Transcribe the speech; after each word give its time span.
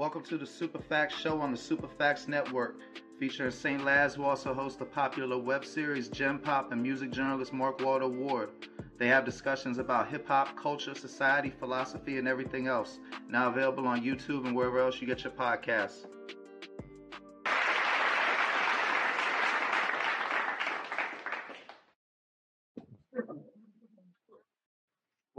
Welcome 0.00 0.22
to 0.22 0.38
the 0.38 0.46
Superfacts 0.46 1.10
Show 1.10 1.42
on 1.42 1.52
the 1.52 1.58
Superfacts 1.58 2.26
Network, 2.26 2.76
featuring 3.18 3.50
St. 3.50 3.84
Laz, 3.84 4.14
who 4.14 4.24
also 4.24 4.54
hosts 4.54 4.78
the 4.78 4.86
popular 4.86 5.36
web 5.36 5.62
series 5.62 6.08
Gem 6.08 6.38
Pop 6.38 6.72
and 6.72 6.82
music 6.82 7.10
journalist 7.10 7.52
Mark 7.52 7.82
Waldo 7.84 8.08
Ward. 8.08 8.48
They 8.96 9.08
have 9.08 9.26
discussions 9.26 9.76
about 9.76 10.08
hip 10.08 10.26
hop, 10.26 10.56
culture, 10.56 10.94
society, 10.94 11.50
philosophy, 11.50 12.16
and 12.16 12.26
everything 12.26 12.66
else. 12.66 12.98
Now 13.28 13.50
available 13.50 13.86
on 13.86 14.00
YouTube 14.00 14.46
and 14.46 14.56
wherever 14.56 14.78
else 14.78 15.02
you 15.02 15.06
get 15.06 15.22
your 15.22 15.34
podcasts. 15.34 16.06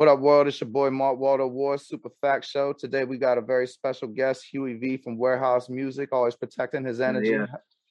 What 0.01 0.07
up, 0.07 0.19
world? 0.19 0.47
It's 0.47 0.59
your 0.59 0.67
boy 0.67 0.89
Mark 0.89 1.19
Waldo 1.19 1.45
Ward, 1.45 1.79
Super 1.79 2.09
Fact 2.21 2.43
Show. 2.43 2.73
Today 2.73 3.03
we 3.03 3.19
got 3.19 3.37
a 3.37 3.41
very 3.41 3.67
special 3.67 4.07
guest, 4.07 4.43
Huey 4.51 4.73
V 4.73 4.97
from 4.97 5.15
Warehouse 5.15 5.69
Music, 5.69 6.09
always 6.11 6.35
protecting 6.35 6.83
his 6.83 6.99
energy. 6.99 7.29
Yeah. 7.29 7.45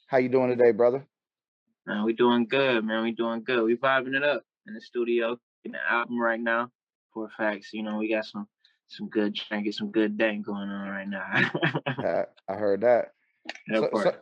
How 0.09 0.19
you 0.19 0.29
doing 0.29 0.51
today, 0.51 0.73
brother? 0.73 1.07
Man, 1.87 2.03
we 2.03 2.13
doing 2.13 2.49
good, 2.49 2.85
man. 2.85 3.05
We 3.05 3.13
doing 3.13 3.45
good. 3.45 3.63
We 3.63 3.77
vibing 3.77 4.17
it 4.17 4.25
up 4.25 4.43
in 4.67 4.75
the 4.75 4.81
studio, 4.81 5.39
in 5.65 5.71
the 5.71 5.79
album 5.89 6.21
right 6.21 6.41
now. 6.41 6.73
For 7.15 7.31
facts, 7.39 7.69
you 7.73 7.85
know, 7.85 7.99
we 7.99 8.13
got 8.13 8.25
some 8.25 8.49
some 8.89 9.09
good 9.09 9.37
trying 9.37 9.61
to 9.61 9.65
get 9.67 9.77
some 9.77 9.93
good 9.93 10.19
dang 10.19 10.43
going 10.43 10.69
on 10.69 10.89
right 10.89 11.09
now. 11.09 12.25
I, 12.49 12.55
heard 12.57 12.81
that. 12.81 13.13
So, 13.73 13.89
so, 13.95 14.15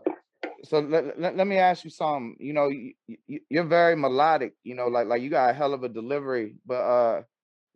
so 0.64 0.80
let, 0.80 1.18
let, 1.18 1.36
let 1.38 1.46
me 1.46 1.56
ask 1.56 1.84
you 1.84 1.90
something. 1.90 2.36
You 2.38 2.52
know, 2.52 2.68
you, 2.68 2.92
you, 3.26 3.40
you're 3.48 3.64
very 3.64 3.96
melodic. 3.96 4.52
You 4.62 4.74
know, 4.74 4.88
like 4.88 5.06
like 5.06 5.22
you 5.22 5.30
got 5.30 5.48
a 5.48 5.54
hell 5.54 5.72
of 5.72 5.84
a 5.84 5.88
delivery, 5.88 6.56
but 6.66 6.74
uh, 6.74 7.22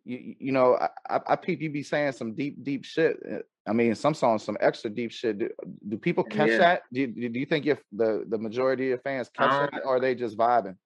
you 0.04 0.34
you 0.38 0.52
know, 0.52 0.78
I 1.08 1.20
I, 1.28 1.36
peep 1.36 1.60
you 1.60 1.70
be 1.70 1.82
saying 1.82 2.12
some 2.12 2.34
deep 2.34 2.62
deep 2.62 2.84
shit. 2.84 3.18
Uh, 3.30 3.38
I 3.66 3.72
mean, 3.72 3.94
some 3.94 4.14
songs, 4.14 4.42
some 4.42 4.56
extra 4.60 4.90
deep 4.90 5.12
shit. 5.12 5.38
Do, 5.38 5.48
do 5.88 5.96
people 5.96 6.24
catch 6.24 6.50
Yeah. 6.50 6.58
that? 6.58 6.82
Do 6.92 7.00
you, 7.02 7.28
do 7.28 7.38
you 7.38 7.46
think 7.46 7.66
if 7.66 7.80
the 7.92 8.24
the 8.28 8.38
majority 8.38 8.90
of 8.92 9.02
fans 9.02 9.28
catch 9.28 9.50
Um, 9.52 9.68
that, 9.72 9.82
or 9.84 9.96
are 9.96 10.00
they 10.00 10.14
just 10.14 10.36
vibing? 10.36 10.76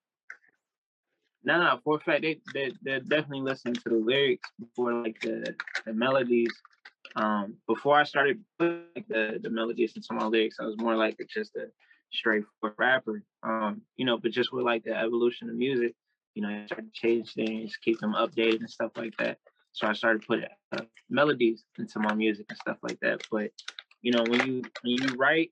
No, 1.43 1.59
no, 1.63 1.79
for 1.83 1.95
a 1.97 1.99
fact, 1.99 2.21
they 2.21 2.39
they 2.53 2.71
they're 2.81 2.99
definitely 2.99 3.41
listening 3.41 3.75
to 3.75 3.89
the 3.89 3.95
lyrics 3.95 4.49
before 4.59 4.93
like 4.93 5.19
the 5.21 5.55
the 5.85 5.93
melodies. 5.93 6.53
Um, 7.15 7.55
before 7.67 7.95
I 7.97 8.03
started 8.03 8.43
putting 8.59 8.83
like, 8.95 9.07
the 9.07 9.39
the 9.41 9.49
melodies 9.49 9.95
into 9.95 10.13
my 10.13 10.25
lyrics, 10.25 10.57
I 10.59 10.65
was 10.65 10.77
more 10.77 10.95
like 10.95 11.17
just 11.29 11.55
a 11.55 11.67
straightforward 12.11 12.75
rapper. 12.77 13.23
Um, 13.43 13.81
you 13.95 14.05
know, 14.05 14.17
but 14.17 14.31
just 14.31 14.51
with 14.51 14.65
like 14.65 14.83
the 14.83 14.95
evolution 14.95 15.49
of 15.49 15.55
music, 15.55 15.95
you 16.37 16.43
know, 16.43 16.49
I 16.49 16.67
started 16.67 16.93
to 16.93 17.01
change 17.01 17.33
things, 17.33 17.75
keep 17.83 17.99
them 17.99 18.13
updated 18.13 18.59
and 18.59 18.69
stuff 18.69 18.91
like 18.95 19.17
that. 19.17 19.39
So 19.71 19.87
I 19.87 19.93
started 19.93 20.23
putting 20.27 20.45
uh, 20.71 20.83
melodies 21.09 21.63
into 21.79 21.97
my 21.97 22.13
music 22.13 22.45
and 22.49 22.57
stuff 22.59 22.77
like 22.83 22.99
that. 22.99 23.23
But 23.31 23.49
you 24.03 24.11
know, 24.11 24.23
when 24.29 24.45
you 24.45 24.61
when 24.83 24.93
you 25.01 25.07
write 25.17 25.49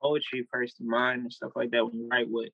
poetry 0.00 0.46
first 0.52 0.78
in 0.80 0.88
mind 0.88 1.22
and 1.22 1.32
stuff 1.32 1.50
like 1.56 1.72
that, 1.72 1.84
when 1.84 1.98
you 1.98 2.08
write 2.08 2.30
with 2.30 2.50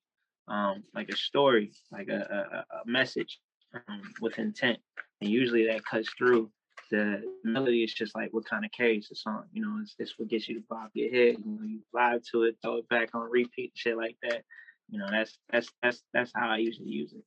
um, 0.47 0.83
like 0.95 1.09
a 1.09 1.15
story, 1.15 1.71
like 1.91 2.09
a, 2.09 2.65
a, 2.71 2.77
a 2.77 2.81
message 2.87 3.39
um, 3.75 4.01
with 4.19 4.39
intent. 4.39 4.79
And 5.21 5.29
usually 5.29 5.67
that 5.67 5.85
cuts 5.85 6.09
through. 6.17 6.49
The 6.89 7.21
melody 7.43 7.83
is 7.83 7.93
just 7.93 8.15
like 8.15 8.29
what 8.33 8.45
kind 8.45 8.65
of 8.65 8.71
carries 8.71 9.07
the 9.09 9.15
song. 9.15 9.43
You 9.53 9.61
know, 9.61 9.77
it's, 9.83 9.93
it's 9.99 10.17
what 10.17 10.29
gets 10.29 10.49
you 10.49 10.55
to 10.55 10.65
bob 10.67 10.89
your 10.95 11.11
head. 11.11 11.35
You 11.45 11.51
know, 11.51 11.63
you 11.63 11.79
vibe 11.95 12.23
to 12.31 12.43
it, 12.43 12.57
throw 12.63 12.77
it 12.77 12.89
back 12.89 13.09
on 13.13 13.29
repeat, 13.29 13.71
shit 13.75 13.97
like 13.97 14.17
that. 14.23 14.43
You 14.89 14.99
know, 14.99 15.07
that's 15.11 15.37
that's 15.51 15.69
that's 15.81 16.03
that's 16.13 16.31
how 16.35 16.49
I 16.49 16.57
usually 16.57 16.89
use 16.89 17.13
it. 17.13 17.23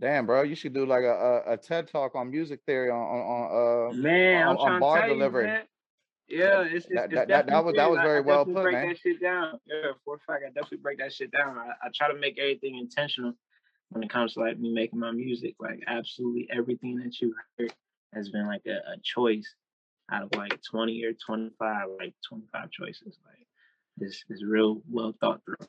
Damn, 0.00 0.26
bro, 0.26 0.42
you 0.42 0.54
should 0.54 0.72
do 0.72 0.86
like 0.86 1.04
a, 1.04 1.42
a, 1.46 1.52
a 1.52 1.56
TED 1.56 1.88
talk 1.88 2.14
on 2.14 2.30
music 2.30 2.60
theory 2.66 2.90
on 2.90 2.98
on, 3.00 3.20
on 3.20 3.90
uh 3.90 3.92
Man, 3.94 4.48
on- 4.48 4.56
I'm 4.56 4.72
on 4.74 4.80
bar 4.80 5.06
delivery. 5.06 5.48
you. 5.48 6.38
Yeah, 6.38 6.62
it's, 6.62 6.86
it's, 6.86 6.94
that- 6.94 7.04
it's 7.06 7.14
that- 7.14 7.28
that- 7.28 7.46
that 7.48 7.64
was- 7.64 7.74
that 7.74 7.90
was 7.90 7.98
serious. 7.98 7.98
I- 7.98 8.04
very 8.04 8.18
I 8.18 8.20
well 8.20 8.44
put, 8.44 8.54
break 8.62 8.72
man. 8.74 8.88
that 8.88 8.98
shit 8.98 9.20
down. 9.20 9.58
Yeah, 9.66 9.92
for 10.04 10.14
a 10.16 10.18
fact, 10.20 10.44
I 10.46 10.48
definitely 10.48 10.78
break 10.78 10.98
that 10.98 11.12
shit 11.12 11.30
down. 11.32 11.58
I, 11.58 11.70
I 11.82 11.88
try 11.94 12.08
to 12.12 12.18
make 12.18 12.38
everything 12.38 12.76
intentional 12.78 13.34
when 13.90 14.02
it 14.04 14.10
comes 14.10 14.34
to 14.34 14.40
like 14.40 14.58
me 14.58 14.72
making 14.72 14.98
my 14.98 15.10
music. 15.12 15.54
Like 15.58 15.82
absolutely 15.86 16.48
everything 16.52 16.96
that 16.98 17.20
you 17.20 17.34
heard 17.58 17.72
has 18.14 18.28
been 18.30 18.46
like 18.46 18.62
a, 18.66 18.76
a 18.92 18.96
choice 19.02 19.54
out 20.12 20.22
of 20.22 20.34
like 20.36 20.60
20 20.62 21.04
or 21.04 21.12
25, 21.12 21.88
like 21.98 22.14
25 22.28 22.70
choices. 22.70 23.18
Like 23.26 23.46
this 23.96 24.24
is 24.30 24.44
real 24.44 24.82
well 24.88 25.14
thought 25.20 25.40
through. 25.44 25.66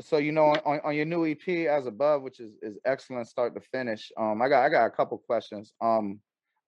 So 0.00 0.18
you 0.18 0.32
know 0.32 0.54
on, 0.64 0.80
on 0.84 0.94
your 0.94 1.04
new 1.04 1.26
EP 1.26 1.68
as 1.68 1.86
above, 1.86 2.22
which 2.22 2.40
is 2.40 2.52
is 2.62 2.78
excellent 2.84 3.26
start 3.26 3.54
to 3.54 3.60
finish. 3.60 4.12
Um, 4.16 4.40
I 4.40 4.48
got 4.48 4.64
I 4.64 4.68
got 4.68 4.86
a 4.86 4.90
couple 4.90 5.18
questions. 5.18 5.72
Um, 5.80 6.20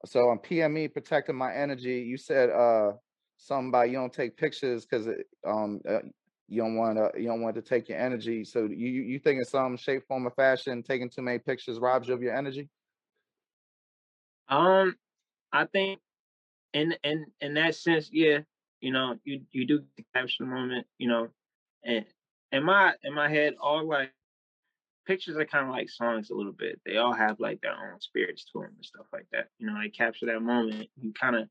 so 0.04 0.28
on 0.28 0.38
PME 0.38 0.92
protecting 0.92 1.36
my 1.36 1.54
energy, 1.54 2.00
you 2.00 2.16
said 2.16 2.50
uh 2.50 2.92
something 3.38 3.68
about 3.68 3.90
you 3.90 3.96
don't 3.96 4.12
take 4.12 4.36
pictures 4.36 4.86
because 4.86 5.08
um 5.46 5.80
uh, 5.88 6.00
you 6.48 6.62
don't 6.62 6.76
want 6.76 6.96
to 6.96 7.20
you 7.20 7.26
don't 7.26 7.42
want 7.42 7.56
to 7.56 7.62
take 7.62 7.88
your 7.88 7.98
energy. 7.98 8.44
So 8.44 8.64
you 8.64 8.88
you 8.88 9.02
you 9.02 9.18
think 9.18 9.38
in 9.38 9.44
some 9.44 9.76
shape, 9.76 10.06
form, 10.06 10.26
or 10.26 10.30
fashion, 10.30 10.82
taking 10.82 11.10
too 11.10 11.22
many 11.22 11.38
pictures 11.38 11.78
robs 11.78 12.08
you 12.08 12.14
of 12.14 12.22
your 12.22 12.36
energy? 12.36 12.68
Um, 14.48 14.96
I 15.52 15.66
think 15.66 16.00
in 16.72 16.94
in 17.02 17.26
in 17.40 17.54
that 17.54 17.74
sense, 17.74 18.10
yeah, 18.12 18.40
you 18.80 18.92
know, 18.92 19.16
you 19.24 19.42
you 19.50 19.66
do 19.66 19.84
capture 20.14 20.44
the 20.44 20.50
moment, 20.50 20.86
you 20.98 21.08
know, 21.08 21.28
and 21.84 22.04
in 22.52 22.64
my 22.64 22.94
in 23.02 23.14
my 23.14 23.28
head, 23.28 23.54
all 23.60 23.86
like 23.86 24.12
pictures 25.06 25.36
are 25.36 25.44
kind 25.44 25.66
of 25.66 25.72
like 25.72 25.88
songs 25.88 26.30
a 26.30 26.34
little 26.34 26.52
bit. 26.52 26.80
They 26.84 26.96
all 26.96 27.12
have 27.12 27.38
like 27.40 27.60
their 27.60 27.72
own 27.72 28.00
spirits 28.00 28.44
to 28.52 28.60
them 28.60 28.72
and 28.76 28.84
stuff 28.84 29.06
like 29.12 29.26
that. 29.32 29.48
You 29.58 29.66
know, 29.66 29.78
they 29.80 29.88
capture 29.88 30.26
that 30.26 30.42
moment. 30.42 30.88
You 31.00 31.12
kind 31.12 31.36
of 31.36 31.48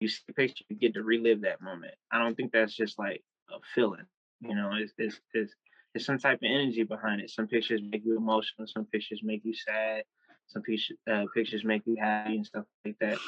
you 0.00 0.08
see 0.08 0.22
the 0.26 0.34
picture, 0.34 0.64
you 0.68 0.76
get 0.76 0.94
to 0.94 1.02
relive 1.02 1.42
that 1.42 1.62
moment. 1.62 1.94
I 2.10 2.18
don't 2.18 2.36
think 2.36 2.52
that's 2.52 2.74
just 2.74 2.98
like 2.98 3.22
a 3.50 3.58
feeling. 3.74 4.06
You 4.40 4.54
know, 4.54 4.72
it's 4.74 4.92
it's 4.98 5.20
it's, 5.32 5.54
it's 5.94 6.06
some 6.06 6.18
type 6.18 6.38
of 6.38 6.50
energy 6.50 6.82
behind 6.82 7.20
it. 7.20 7.30
Some 7.30 7.46
pictures 7.46 7.80
make 7.90 8.04
you 8.04 8.16
emotional. 8.16 8.66
Some 8.66 8.86
pictures 8.86 9.20
make 9.22 9.44
you 9.44 9.54
sad. 9.54 10.04
Some 10.46 10.62
pictures 10.62 10.96
uh, 11.10 11.24
pictures 11.34 11.64
make 11.64 11.82
you 11.86 11.96
happy 11.98 12.36
and 12.36 12.46
stuff 12.46 12.64
like 12.84 12.96
that. 13.00 13.18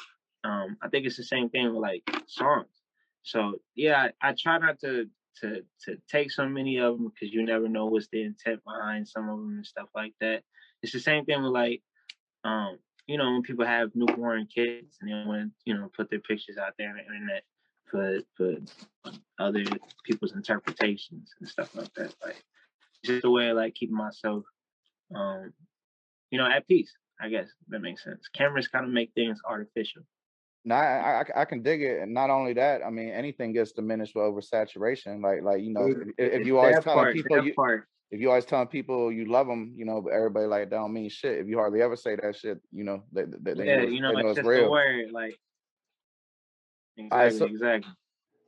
Um, 0.44 0.76
I 0.82 0.88
think 0.88 1.06
it's 1.06 1.16
the 1.16 1.24
same 1.24 1.48
thing 1.48 1.72
with 1.72 1.82
like 1.82 2.02
songs. 2.26 2.68
So 3.22 3.54
yeah, 3.74 4.08
I, 4.22 4.30
I 4.30 4.34
try 4.38 4.58
not 4.58 4.78
to 4.80 5.06
to 5.40 5.62
to 5.84 5.98
take 6.10 6.30
so 6.30 6.48
many 6.48 6.78
of 6.78 6.96
them 6.96 7.12
because 7.12 7.32
you 7.32 7.44
never 7.44 7.68
know 7.68 7.86
what's 7.86 8.08
the 8.12 8.22
intent 8.22 8.60
behind 8.64 9.08
some 9.08 9.28
of 9.28 9.38
them 9.38 9.56
and 9.56 9.66
stuff 9.66 9.88
like 9.94 10.14
that. 10.20 10.42
It's 10.82 10.92
the 10.92 11.00
same 11.00 11.24
thing 11.24 11.42
with 11.42 11.52
like 11.52 11.82
um, 12.44 12.78
you 13.06 13.18
know, 13.18 13.32
when 13.32 13.42
people 13.42 13.66
have 13.66 13.90
newborn 13.94 14.46
kids 14.52 14.98
and 15.00 15.10
they 15.10 15.14
want 15.26 15.42
to, 15.42 15.50
you 15.64 15.74
know, 15.74 15.90
put 15.96 16.10
their 16.10 16.20
pictures 16.20 16.58
out 16.58 16.74
there 16.78 16.90
on 16.90 16.96
the 16.96 17.02
internet 17.02 17.42
for 17.90 18.18
for 18.36 18.56
other 19.38 19.64
people's 20.04 20.34
interpretations 20.34 21.30
and 21.38 21.48
stuff 21.48 21.74
like 21.74 21.92
that. 21.94 22.14
Like 22.24 22.42
just 23.04 23.24
a 23.24 23.30
way 23.30 23.48
of 23.48 23.56
like 23.56 23.74
keeping 23.74 23.96
myself 23.96 24.44
um, 25.14 25.52
you 26.30 26.38
know, 26.38 26.48
at 26.48 26.66
peace. 26.66 26.92
I 27.20 27.28
guess 27.28 27.48
that 27.68 27.80
makes 27.80 28.04
sense. 28.04 28.28
Cameras 28.34 28.68
kind 28.68 28.84
of 28.84 28.90
make 28.90 29.12
things 29.14 29.40
artificial. 29.48 30.02
No, 30.66 30.74
I, 30.74 31.22
I 31.22 31.42
I- 31.42 31.44
can 31.44 31.62
dig 31.62 31.80
it, 31.80 32.02
and 32.02 32.12
not 32.12 32.28
only 32.28 32.52
that, 32.54 32.84
I 32.84 32.90
mean 32.90 33.10
anything 33.10 33.52
gets 33.52 33.70
diminished 33.70 34.16
with 34.16 34.24
oversaturation. 34.24 35.22
Like 35.22 35.42
like 35.42 35.62
you 35.62 35.72
know, 35.72 35.86
if, 36.18 36.32
if 36.40 36.46
you 36.46 36.58
always 36.58 36.80
telling 36.80 36.98
part, 36.98 37.14
people 37.14 37.44
you 37.44 37.54
part. 37.54 37.86
if 38.10 38.20
you 38.20 38.30
always 38.30 38.44
telling 38.44 38.66
people 38.66 39.12
you 39.12 39.26
love 39.26 39.46
them, 39.46 39.74
you 39.76 39.84
know, 39.84 40.02
but 40.02 40.12
everybody 40.12 40.46
like 40.46 40.70
that 40.70 40.76
don't 40.76 40.92
mean 40.92 41.08
shit. 41.08 41.38
If 41.38 41.46
you 41.46 41.56
hardly 41.56 41.82
ever 41.82 41.94
say 41.94 42.16
that 42.16 42.34
shit, 42.34 42.60
you 42.72 42.82
know, 42.82 43.04
they 43.12 43.22
they, 43.26 43.54
they 43.54 43.64
yeah, 43.64 43.76
know, 43.76 43.86
you 43.86 44.00
know, 44.00 44.08
they 44.16 44.22
know 44.22 44.28
it's 44.30 44.38
it's 44.38 44.48
just 44.48 44.48
real. 44.48 44.70
word. 44.72 45.12
Like 45.12 45.38
right, 46.98 47.26
exactly, 47.26 47.38
so 47.38 47.44
exactly. 47.44 47.92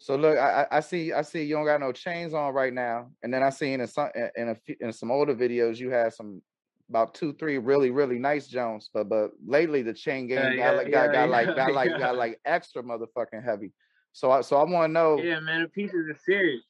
so 0.01 0.17
look, 0.17 0.39
I 0.39 0.63
I 0.73 0.79
I 0.79 0.81
see 0.81 1.13
I 1.13 1.23
see 1.23 1.45
you 1.45 1.55
don't 1.55 1.67
got 1.67 1.79
no 1.79 1.93
chains 1.93 2.35
on 2.35 2.53
right 2.53 2.73
now, 2.75 3.13
and 3.23 3.33
then 3.33 3.45
I 3.45 3.51
seen 3.51 3.81
in 3.81 3.87
some 3.87 4.11
in 4.35 4.49
a 4.49 4.57
in 4.81 4.93
some 4.93 5.13
older 5.13 5.37
videos 5.37 5.79
you 5.79 5.91
had 5.91 6.13
some 6.15 6.43
about 6.89 7.15
two 7.15 7.33
three 7.35 7.59
really 7.59 7.91
really 7.91 8.19
nice 8.19 8.47
Jones, 8.47 8.91
but 8.93 9.09
but 9.09 9.31
lately 9.47 9.83
the 9.83 9.93
chain 9.95 10.27
Yeah, 10.29 10.49
game 10.49 10.57
got 10.57 10.65
yeah, 10.65 10.71
like 10.73 10.91
got 10.91 11.07
yeah, 11.07 11.13
got 11.13 11.29
like 11.29 11.55
got 11.55 11.73
like 11.75 11.99
got 11.99 12.17
like 12.17 12.41
extra 12.45 12.83
motherfucking 12.83 13.45
heavy. 13.45 13.73
So 14.13 14.31
I 14.31 14.41
so 14.41 14.57
I 14.57 14.65
want 14.65 14.89
to 14.91 14.93
know. 14.93 15.23
Yeah, 15.23 15.41
man, 15.41 15.63
the 15.63 15.69
pieces 15.69 16.09
are 16.09 16.19
serious. 16.25 16.65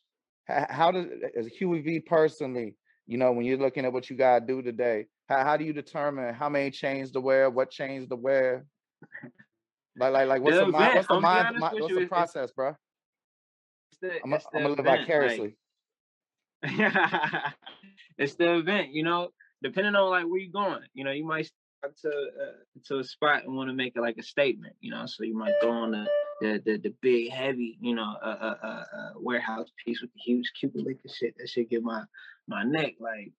h- 0.50 0.66
how 0.70 0.90
does 0.90 1.06
as 1.36 1.46
Huey 1.46 1.80
V 1.80 2.00
personally, 2.00 2.74
you 3.06 3.18
know, 3.18 3.32
when 3.32 3.44
you're 3.46 3.58
looking 3.58 3.84
at 3.84 3.92
what 3.92 4.10
you 4.10 4.16
gotta 4.16 4.44
do 4.44 4.62
today, 4.62 5.06
how 5.28 5.44
how 5.44 5.56
do 5.56 5.64
you 5.64 5.72
determine 5.72 6.34
how 6.34 6.48
many 6.48 6.70
chains 6.70 7.12
to 7.12 7.20
wear, 7.20 7.48
what 7.50 7.70
chains 7.70 8.08
to 8.08 8.16
wear? 8.16 8.66
Like 9.96 10.12
like 10.12 10.28
like 10.28 10.42
what's 10.42 10.58
The 10.58 10.66
the 10.66 10.72
mind, 10.72 10.94
what's 10.94 11.08
the 11.08 11.20
mind, 11.20 11.48
honest 11.48 11.60
mi- 11.60 11.68
with 11.72 11.82
what's 11.82 11.88
you, 11.90 12.00
the 12.00 12.06
process, 12.06 12.50
bro? 12.52 12.74
the 14.00 14.16
I'm 14.22 14.30
gonna 14.30 14.36
it's 14.36 14.46
I'm 14.54 14.62
gonna 14.62 14.68
live 14.70 14.78
event. 14.80 14.86
Like 14.86 15.00
vicariously. 15.00 15.56
it's 18.18 18.34
the 18.34 18.58
event, 18.58 18.92
you 18.92 19.02
know. 19.04 19.30
Depending 19.62 19.94
on 19.94 20.10
like 20.10 20.24
where 20.24 20.40
you're 20.40 20.52
going, 20.52 20.82
you 20.94 21.04
know, 21.04 21.10
you 21.10 21.26
might 21.26 21.50
to 22.02 22.08
uh, 22.08 22.52
to 22.86 22.98
a 22.98 23.04
spot 23.04 23.44
and 23.44 23.56
want 23.56 23.68
to 23.68 23.74
make 23.74 23.94
it 23.96 24.00
like 24.00 24.18
a 24.18 24.22
statement, 24.22 24.74
you 24.80 24.90
know. 24.90 25.06
So 25.06 25.24
you 25.24 25.36
might 25.36 25.54
go 25.60 25.70
on 25.70 25.92
the 25.92 26.06
the 26.40 26.62
the, 26.64 26.76
the 26.78 26.94
big 27.00 27.30
heavy, 27.30 27.78
you 27.80 27.94
know, 27.94 28.16
uh, 28.22 28.26
uh, 28.40 28.56
uh, 28.62 28.66
uh, 28.66 29.10
warehouse 29.16 29.68
piece 29.84 30.00
with 30.00 30.12
the 30.12 30.20
huge 30.20 30.50
link 30.74 31.00
and 31.04 31.14
shit. 31.14 31.34
That 31.38 31.48
should 31.48 31.68
give 31.68 31.82
my 31.82 32.02
my 32.46 32.64
neck 32.64 32.94
like 33.00 33.32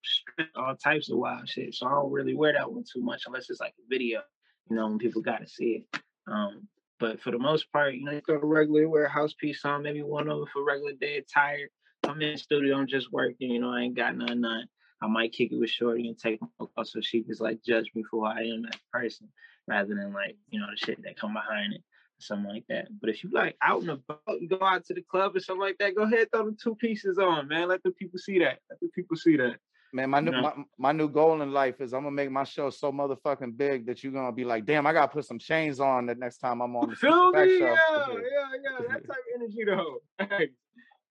all 0.55 0.75
types 0.75 1.09
of 1.09 1.17
wild 1.17 1.49
shit. 1.49 1.73
So 1.75 1.87
I 1.87 1.91
don't 1.91 2.11
really 2.11 2.35
wear 2.35 2.53
that 2.53 2.71
one 2.71 2.83
too 2.83 3.01
much 3.01 3.23
unless 3.25 3.49
it's 3.49 3.59
like 3.59 3.73
a 3.79 3.89
video, 3.89 4.21
you 4.69 4.75
know, 4.75 4.87
when 4.87 4.99
people 4.99 5.21
got 5.21 5.41
to 5.41 5.47
see 5.47 5.85
it. 5.93 6.01
Um, 6.27 6.67
But 6.99 7.21
for 7.21 7.31
the 7.31 7.39
most 7.39 7.71
part, 7.71 7.95
you 7.95 8.03
know, 8.03 8.11
you 8.11 8.21
throw 8.25 8.41
a 8.41 8.45
regular 8.45 8.87
warehouse 8.87 9.33
piece 9.33 9.63
on, 9.65 9.83
maybe 9.83 10.03
one 10.03 10.29
of 10.29 10.37
them 10.37 10.47
for 10.51 10.63
regular 10.63 10.93
day 10.93 11.17
attire. 11.17 11.69
I'm 12.05 12.21
in 12.21 12.33
the 12.33 12.37
studio, 12.37 12.77
I'm 12.77 12.87
just 12.87 13.11
working, 13.11 13.51
you 13.51 13.59
know, 13.59 13.71
I 13.71 13.81
ain't 13.81 13.95
got 13.95 14.15
none, 14.15 14.41
none. 14.41 14.67
I 15.01 15.07
might 15.07 15.33
kick 15.33 15.51
it 15.51 15.59
with 15.59 15.69
Shorty 15.69 16.07
and 16.07 16.17
take 16.17 16.41
my 16.41 16.47
call 16.57 16.85
so 16.85 16.99
she 17.01 17.23
just 17.23 17.41
like 17.41 17.63
judge 17.63 17.91
me 17.95 18.03
for 18.03 18.19
who 18.19 18.25
I 18.25 18.41
am 18.41 18.65
as 18.65 18.75
a 18.75 18.97
person 18.97 19.29
rather 19.67 19.95
than 19.95 20.13
like, 20.13 20.35
you 20.49 20.59
know, 20.59 20.67
the 20.69 20.77
shit 20.77 21.01
that 21.03 21.19
come 21.19 21.33
behind 21.33 21.73
it 21.73 21.81
something 22.19 22.51
like 22.51 22.65
that. 22.69 22.87
But 22.99 23.09
if 23.09 23.23
you 23.23 23.29
like 23.31 23.55
out 23.61 23.81
and 23.81 23.91
about, 23.91 24.21
you 24.39 24.47
go 24.47 24.59
out 24.61 24.85
to 24.85 24.93
the 24.93 25.01
club 25.01 25.35
or 25.35 25.39
something 25.39 25.61
like 25.61 25.77
that, 25.79 25.95
go 25.95 26.03
ahead 26.03 26.27
throw 26.31 26.45
the 26.49 26.57
two 26.61 26.75
pieces 26.75 27.17
on, 27.17 27.47
man. 27.47 27.67
Let 27.67 27.83
the 27.83 27.91
people 27.91 28.19
see 28.19 28.39
that. 28.39 28.59
Let 28.69 28.79
the 28.79 28.89
people 28.89 29.17
see 29.17 29.37
that. 29.37 29.55
Man, 29.91 30.11
my 30.11 30.19
new 30.19 30.31
my, 30.31 30.53
my 30.77 30.91
new 30.91 31.09
goal 31.09 31.41
in 31.41 31.51
life 31.51 31.81
is 31.81 31.93
I'm 31.93 32.03
gonna 32.03 32.11
make 32.11 32.29
my 32.29 32.43
show 32.43 32.69
so 32.69 32.91
motherfucking 32.91 33.57
big 33.57 33.87
that 33.87 34.03
you're 34.03 34.13
gonna 34.13 34.31
be 34.31 34.45
like, 34.45 34.65
damn, 34.65 34.85
I 34.85 34.93
gotta 34.93 35.11
put 35.11 35.25
some 35.25 35.39
chains 35.39 35.79
on 35.79 36.05
the 36.05 36.15
next 36.15 36.37
time 36.37 36.61
I'm 36.61 36.75
on 36.75 36.89
the 36.89 36.95
Feel 36.95 37.31
me? 37.31 37.57
show. 37.57 37.65
Yeah, 37.65 38.05
yeah, 38.07 38.47
yeah. 38.63 38.87
That 38.87 39.07
type 39.07 39.17
of 39.17 39.41
energy 39.41 39.63
though. 39.65 40.01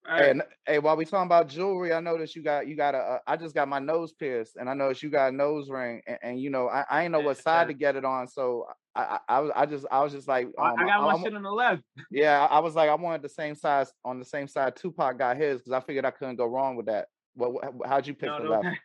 Hey, 0.08 0.30
and, 0.30 0.42
hey, 0.66 0.78
while 0.78 0.96
we 0.96 1.04
talking 1.04 1.26
about 1.26 1.48
jewelry, 1.48 1.92
I 1.92 2.00
noticed 2.00 2.34
you 2.34 2.42
got 2.42 2.66
you 2.66 2.76
got 2.76 2.94
a. 2.94 2.98
Uh, 2.98 3.18
I 3.26 3.36
just 3.36 3.54
got 3.54 3.68
my 3.68 3.78
nose 3.78 4.12
pierced, 4.12 4.56
and 4.56 4.68
I 4.68 4.72
noticed 4.72 5.02
you 5.02 5.10
got 5.10 5.32
a 5.32 5.36
nose 5.36 5.68
ring, 5.68 6.00
and, 6.06 6.18
and 6.22 6.40
you 6.40 6.48
know 6.48 6.68
I, 6.68 6.84
I 6.88 7.02
ain't 7.02 7.12
know 7.12 7.20
what 7.20 7.36
side 7.36 7.68
to 7.68 7.74
get 7.74 7.94
it 7.94 8.06
on, 8.06 8.26
so 8.26 8.66
I 8.94 9.18
I, 9.28 9.40
was 9.40 9.50
I 9.54 9.66
just 9.66 9.86
I 9.90 10.02
was 10.02 10.12
just 10.12 10.26
like 10.26 10.46
um, 10.58 10.74
I 10.78 10.86
got 10.86 11.02
my 11.02 11.22
shit 11.22 11.34
on 11.34 11.42
the 11.42 11.50
left. 11.50 11.82
Yeah, 12.10 12.46
I 12.50 12.58
was 12.60 12.74
like 12.74 12.88
I 12.88 12.94
wanted 12.94 13.20
the 13.20 13.28
same 13.28 13.54
size 13.54 13.92
on 14.02 14.18
the 14.18 14.24
same 14.24 14.48
side 14.48 14.76
Tupac 14.76 15.18
got 15.18 15.36
his 15.36 15.60
because 15.60 15.72
I 15.72 15.80
figured 15.80 16.06
I 16.06 16.10
couldn't 16.10 16.36
go 16.36 16.46
wrong 16.46 16.76
with 16.76 16.86
that. 16.86 17.08
What, 17.34 17.52
what 17.52 17.86
how'd 17.86 18.06
you 18.06 18.14
pick 18.14 18.30
no, 18.30 18.38
the 18.38 18.44
no, 18.44 18.50
left? 18.50 18.78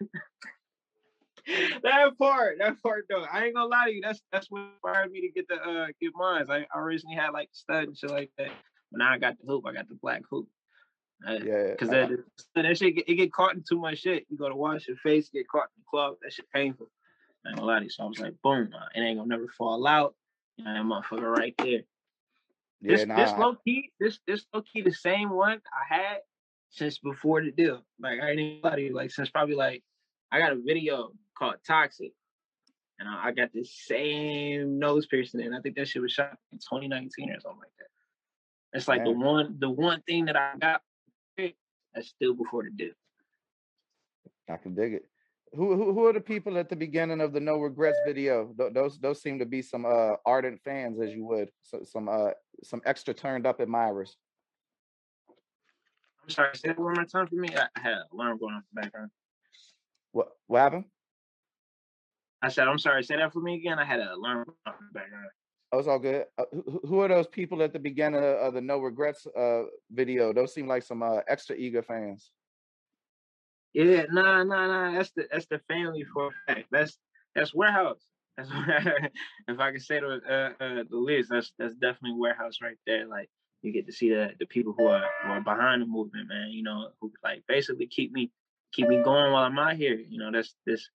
that 1.83 2.17
part, 2.17 2.57
that 2.59 2.81
part 2.83 3.05
though. 3.09 3.23
I 3.31 3.45
ain't 3.45 3.55
gonna 3.55 3.67
lie 3.67 3.85
to 3.85 3.93
you. 3.93 4.01
That's 4.01 4.21
that's 4.29 4.47
what 4.49 4.63
inspired 4.73 5.11
me 5.11 5.21
to 5.21 5.29
get 5.29 5.47
the 5.47 5.55
uh 5.55 5.87
get 6.01 6.11
mine. 6.15 6.45
I, 6.49 6.65
I 6.73 6.79
originally 6.79 7.15
had 7.15 7.29
like 7.29 7.47
stud 7.53 7.85
and 7.85 7.97
shit 7.97 8.11
like 8.11 8.31
that, 8.37 8.51
but 8.91 8.99
now 8.99 9.11
I 9.11 9.17
got 9.17 9.37
the 9.39 9.47
hoop. 9.47 9.65
I 9.65 9.71
got 9.71 9.87
the 9.87 9.95
black 9.95 10.23
hoop. 10.29 10.49
Yeah, 11.25 11.71
because 11.71 11.89
that, 11.89 12.09
that 12.55 12.77
shit 12.77 12.97
it 13.07 13.15
get 13.15 13.31
caught 13.31 13.55
in 13.55 13.63
too 13.67 13.79
much 13.79 13.99
shit. 13.99 14.25
You 14.29 14.37
go 14.37 14.49
to 14.49 14.55
wash 14.55 14.87
your 14.87 14.97
face, 14.97 15.29
get 15.29 15.47
caught 15.47 15.69
in 15.75 15.81
the 15.81 15.89
club. 15.89 16.15
That 16.21 16.33
shit 16.33 16.49
painful. 16.53 16.89
I 17.45 17.49
ain't 17.49 17.57
gonna 17.57 17.67
lie 17.67 17.79
to 17.79 17.85
you. 17.85 17.89
So 17.89 18.03
I 18.03 18.07
was 18.07 18.19
like, 18.19 18.33
boom, 18.41 18.69
uh, 18.73 18.85
it 18.95 19.01
ain't 19.01 19.17
gonna 19.17 19.29
never 19.29 19.47
fall 19.47 19.87
out. 19.87 20.15
You 20.57 20.65
know, 20.65 20.73
that 20.73 20.83
motherfucker 20.83 21.35
right 21.35 21.55
there. 21.57 21.83
Yeah, 22.81 22.97
this 22.97 23.05
nah, 23.05 23.15
this 23.15 23.37
low 23.37 23.55
key, 23.65 23.91
this 23.99 24.19
this 24.27 24.45
low 24.53 24.61
key 24.61 24.81
the 24.81 24.93
same 24.93 25.29
one 25.29 25.61
I 25.71 25.95
had 25.95 26.17
since 26.69 26.97
before 26.99 27.41
the 27.41 27.51
deal. 27.51 27.83
Like 27.99 28.19
I 28.21 28.31
ain't 28.31 28.63
lie 28.63 28.75
to 28.75 28.81
you, 28.81 28.93
like 28.93 29.11
since 29.11 29.29
probably 29.29 29.55
like 29.55 29.83
I 30.31 30.39
got 30.39 30.51
a 30.51 30.61
video 30.61 31.11
called 31.37 31.55
Toxic. 31.65 32.11
And 32.99 33.09
I, 33.09 33.27
I 33.27 33.31
got 33.31 33.51
this 33.53 33.73
same 33.87 34.77
nose 34.77 35.07
piercing 35.07 35.41
and 35.41 35.55
I 35.55 35.59
think 35.59 35.75
that 35.75 35.87
shit 35.87 36.01
was 36.01 36.11
shot 36.11 36.37
in 36.51 36.59
2019 36.59 37.31
or 37.31 37.39
something 37.39 37.59
like 37.59 37.71
that. 37.79 38.77
It's 38.77 38.87
like 38.87 39.03
the 39.03 39.11
one 39.11 39.55
the 39.59 39.69
one 39.69 40.01
thing 40.01 40.25
that 40.25 40.35
I 40.35 40.53
got 40.59 40.81
that's 41.93 42.09
still 42.09 42.33
before 42.33 42.63
the 42.63 42.71
deal. 42.71 42.93
I 44.49 44.57
can 44.57 44.75
dig 44.75 44.93
it. 44.93 45.05
Who, 45.53 45.75
who 45.75 45.93
who 45.93 46.07
are 46.07 46.13
the 46.13 46.19
people 46.19 46.57
at 46.57 46.69
the 46.69 46.75
beginning 46.75 47.21
of 47.21 47.31
the 47.31 47.39
No 47.39 47.57
Regrets 47.57 47.99
video? 48.07 48.53
those 48.57 48.99
those 48.99 49.21
seem 49.21 49.37
to 49.39 49.45
be 49.45 49.61
some 49.61 49.85
uh 49.85 50.15
ardent 50.25 50.59
fans, 50.63 50.99
as 50.99 51.13
you 51.13 51.25
would, 51.25 51.49
so, 51.61 51.83
some 51.83 52.09
uh 52.09 52.31
some 52.63 52.81
extra 52.85 53.13
turned 53.13 53.45
up 53.45 53.59
admirers. 53.59 54.17
I'm 56.23 56.29
sorry, 56.29 56.55
say 56.55 56.69
that 56.69 56.79
one 56.79 56.95
more 56.95 57.05
time 57.05 57.27
for 57.27 57.35
me. 57.35 57.49
I 57.55 57.67
had 57.79 57.93
an 57.93 58.03
alarm 58.13 58.39
going 58.39 58.55
off 58.55 58.63
the 58.73 58.81
background. 58.81 59.11
What 60.11 60.29
what 60.47 60.59
happened? 60.59 60.85
I 62.41 62.49
said, 62.49 62.67
I'm 62.67 62.79
sorry, 62.79 63.03
say 63.03 63.15
that 63.17 63.31
for 63.31 63.39
me 63.39 63.55
again. 63.55 63.77
I 63.77 63.85
had 63.85 63.99
an 63.99 64.07
alarm 64.07 64.45
going 64.45 64.57
off 64.65 64.75
the 64.79 64.99
background. 64.99 65.29
Oh, 65.73 65.79
it's 65.79 65.87
all 65.87 65.97
good. 65.97 66.25
Uh, 66.37 66.43
who, 66.51 66.81
who, 66.87 66.99
are 66.99 67.07
those 67.07 67.25
people 67.25 67.63
at 67.63 67.73
the 67.73 67.79
beginning 67.79 68.23
of, 68.23 68.53
the 68.53 68.61
No 68.61 68.77
Regrets 68.77 69.25
uh 69.25 69.63
video? 69.91 70.31
Those 70.31 70.53
seem 70.53 70.67
like 70.67 70.83
some 70.83 71.01
uh 71.01 71.21
extra 71.27 71.55
eager 71.55 71.81
fans. 71.81 72.29
Yeah, 73.73 74.03
nah, 74.11 74.43
nah, 74.43 74.67
nah. 74.67 74.91
That's 74.91 75.09
the 75.15 75.27
that's 75.31 75.47
the 75.47 75.59
family 75.67 76.03
for 76.13 76.27
a 76.27 76.31
fact. 76.53 76.67
That's 76.69 76.99
that's 77.33 77.55
warehouse. 77.55 78.05
That's 78.37 78.49
if 79.47 79.59
I 79.59 79.71
can 79.71 79.79
say 79.79 79.99
the 79.99 80.21
uh, 80.29 80.63
uh, 80.63 80.83
the 80.89 80.97
list. 80.97 81.29
That's 81.31 81.51
that's 81.57 81.73
definitely 81.73 82.19
warehouse 82.19 82.59
right 82.61 82.77
there. 82.85 83.07
Like 83.07 83.29
you 83.63 83.71
get 83.71 83.87
to 83.87 83.91
see 83.91 84.09
the 84.09 84.31
the 84.39 84.45
people 84.45 84.73
who 84.77 84.87
are 84.87 85.05
who 85.23 85.31
are 85.31 85.41
behind 85.41 85.81
the 85.81 85.87
movement, 85.87 86.29
man. 86.29 86.49
You 86.49 86.61
know, 86.61 86.89
who 87.01 87.11
like 87.23 87.43
basically 87.47 87.87
keep 87.87 88.11
me 88.11 88.31
keep 88.73 88.87
me 88.87 89.01
going 89.03 89.31
while 89.31 89.43
I'm 89.43 89.57
out 89.57 89.75
here. 89.75 89.99
You 89.99 90.19
know, 90.19 90.31
that's 90.31 90.55
this 90.67 90.87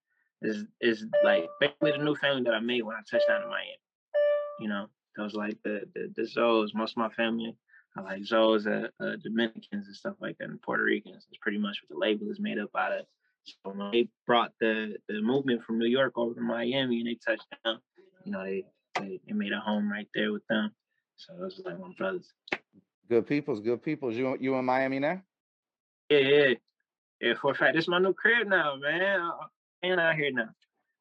is 0.42 0.66
is 0.80 1.04
like 1.25 1.46
basically 1.60 1.92
the 1.92 1.98
new 1.98 2.14
family 2.14 2.42
that 2.44 2.54
I 2.54 2.60
made 2.60 2.82
when 2.82 2.96
I 2.96 3.00
touched 3.08 3.26
down 3.28 3.42
in 3.42 3.48
Miami. 3.48 3.78
You 4.60 4.69
know, 4.69 4.87
those 5.16 5.34
like 5.34 5.58
the 5.64 5.82
the, 5.94 6.12
the 6.16 6.22
Zoes. 6.22 6.75
Most 6.75 6.93
of 6.93 6.99
my 6.99 7.10
family 7.10 7.56
I 7.96 8.02
like 8.02 8.22
Zoes, 8.22 8.66
uh, 8.66 8.88
uh, 9.02 9.16
Dominicans 9.22 9.87
and 9.87 9.96
stuff 9.96 10.14
like 10.20 10.38
that, 10.38 10.49
and 10.49 10.60
Puerto 10.62 10.84
Ricans. 10.84 11.26
It's 11.28 11.38
pretty 11.40 11.58
much 11.58 11.78
what 11.82 11.94
the 11.94 12.00
label 12.00 12.31
is 12.31 12.38
made 12.38 12.58
up 12.58 12.70
out 12.76 12.93
of. 12.93 13.06
So 13.44 13.55
when 13.64 13.90
they 13.90 14.08
brought 14.26 14.52
the 14.60 14.96
the 15.08 15.20
movement 15.20 15.64
from 15.64 15.78
New 15.78 15.87
York 15.87 16.12
over 16.16 16.34
to 16.34 16.40
Miami 16.40 17.00
and 17.00 17.08
they 17.08 17.19
touched 17.26 17.46
down, 17.64 17.78
you 18.25 18.32
know, 18.32 18.44
they 18.44 18.64
they, 19.00 19.20
they 19.26 19.32
made 19.32 19.52
a 19.52 19.60
home 19.60 19.90
right 19.90 20.08
there 20.14 20.32
with 20.32 20.46
them. 20.49 20.70
So 21.16 21.34
those 21.38 21.58
are 21.58 21.70
like 21.70 21.81
my 21.81 21.93
brothers. 21.96 22.32
Good 23.08 23.26
peoples, 23.26 23.61
good 23.61 23.82
peoples. 23.82 24.16
You 24.16 24.37
you 24.38 24.54
in 24.56 24.64
Miami 24.64 24.99
now? 24.99 25.22
Yeah, 26.11 26.19
yeah, 26.19 26.54
yeah. 27.20 27.34
For 27.40 27.52
a 27.52 27.54
fact, 27.54 27.75
this 27.75 27.84
is 27.84 27.88
my 27.88 27.99
new 27.99 28.12
crib 28.12 28.49
now, 28.49 28.76
man. 28.76 29.31
And 29.82 29.93
I'm 29.94 29.99
out 29.99 30.16
here 30.16 30.32
now. 30.32 30.50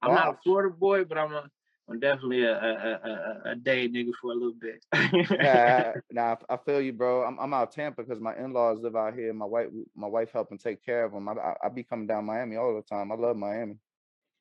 I'm 0.01 0.11
wow. 0.11 0.15
not 0.15 0.33
a 0.35 0.37
Florida 0.43 0.73
boy, 0.73 1.03
but 1.03 1.17
I'm 1.17 1.33
a 1.33 1.49
I'm 1.89 1.99
definitely 1.99 2.43
a 2.43 2.53
a, 2.53 2.99
a, 3.03 3.51
a 3.51 3.55
day 3.55 3.87
nigga 3.87 4.11
for 4.21 4.31
a 4.31 4.35
little 4.35 4.53
bit. 4.59 4.83
yeah, 5.31 5.93
nah, 6.11 6.35
I 6.49 6.57
feel 6.57 6.81
you, 6.81 6.93
bro. 6.93 7.23
I'm 7.23 7.39
I'm 7.39 7.53
out 7.53 7.69
of 7.69 7.73
Tampa 7.73 8.03
because 8.03 8.21
my 8.21 8.35
in-laws 8.35 8.79
live 8.81 8.95
out 8.95 9.13
here. 9.13 9.33
My 9.33 9.45
wife 9.45 9.67
my 9.95 10.07
wife 10.07 10.29
helping 10.33 10.57
take 10.57 10.83
care 10.85 11.05
of 11.05 11.13
them. 11.13 11.29
I, 11.29 11.33
I, 11.33 11.55
I 11.65 11.69
be 11.69 11.83
coming 11.83 12.07
down 12.07 12.25
Miami 12.25 12.57
all 12.57 12.75
the 12.75 12.81
time. 12.81 13.11
I 13.11 13.15
love 13.15 13.37
Miami. 13.37 13.77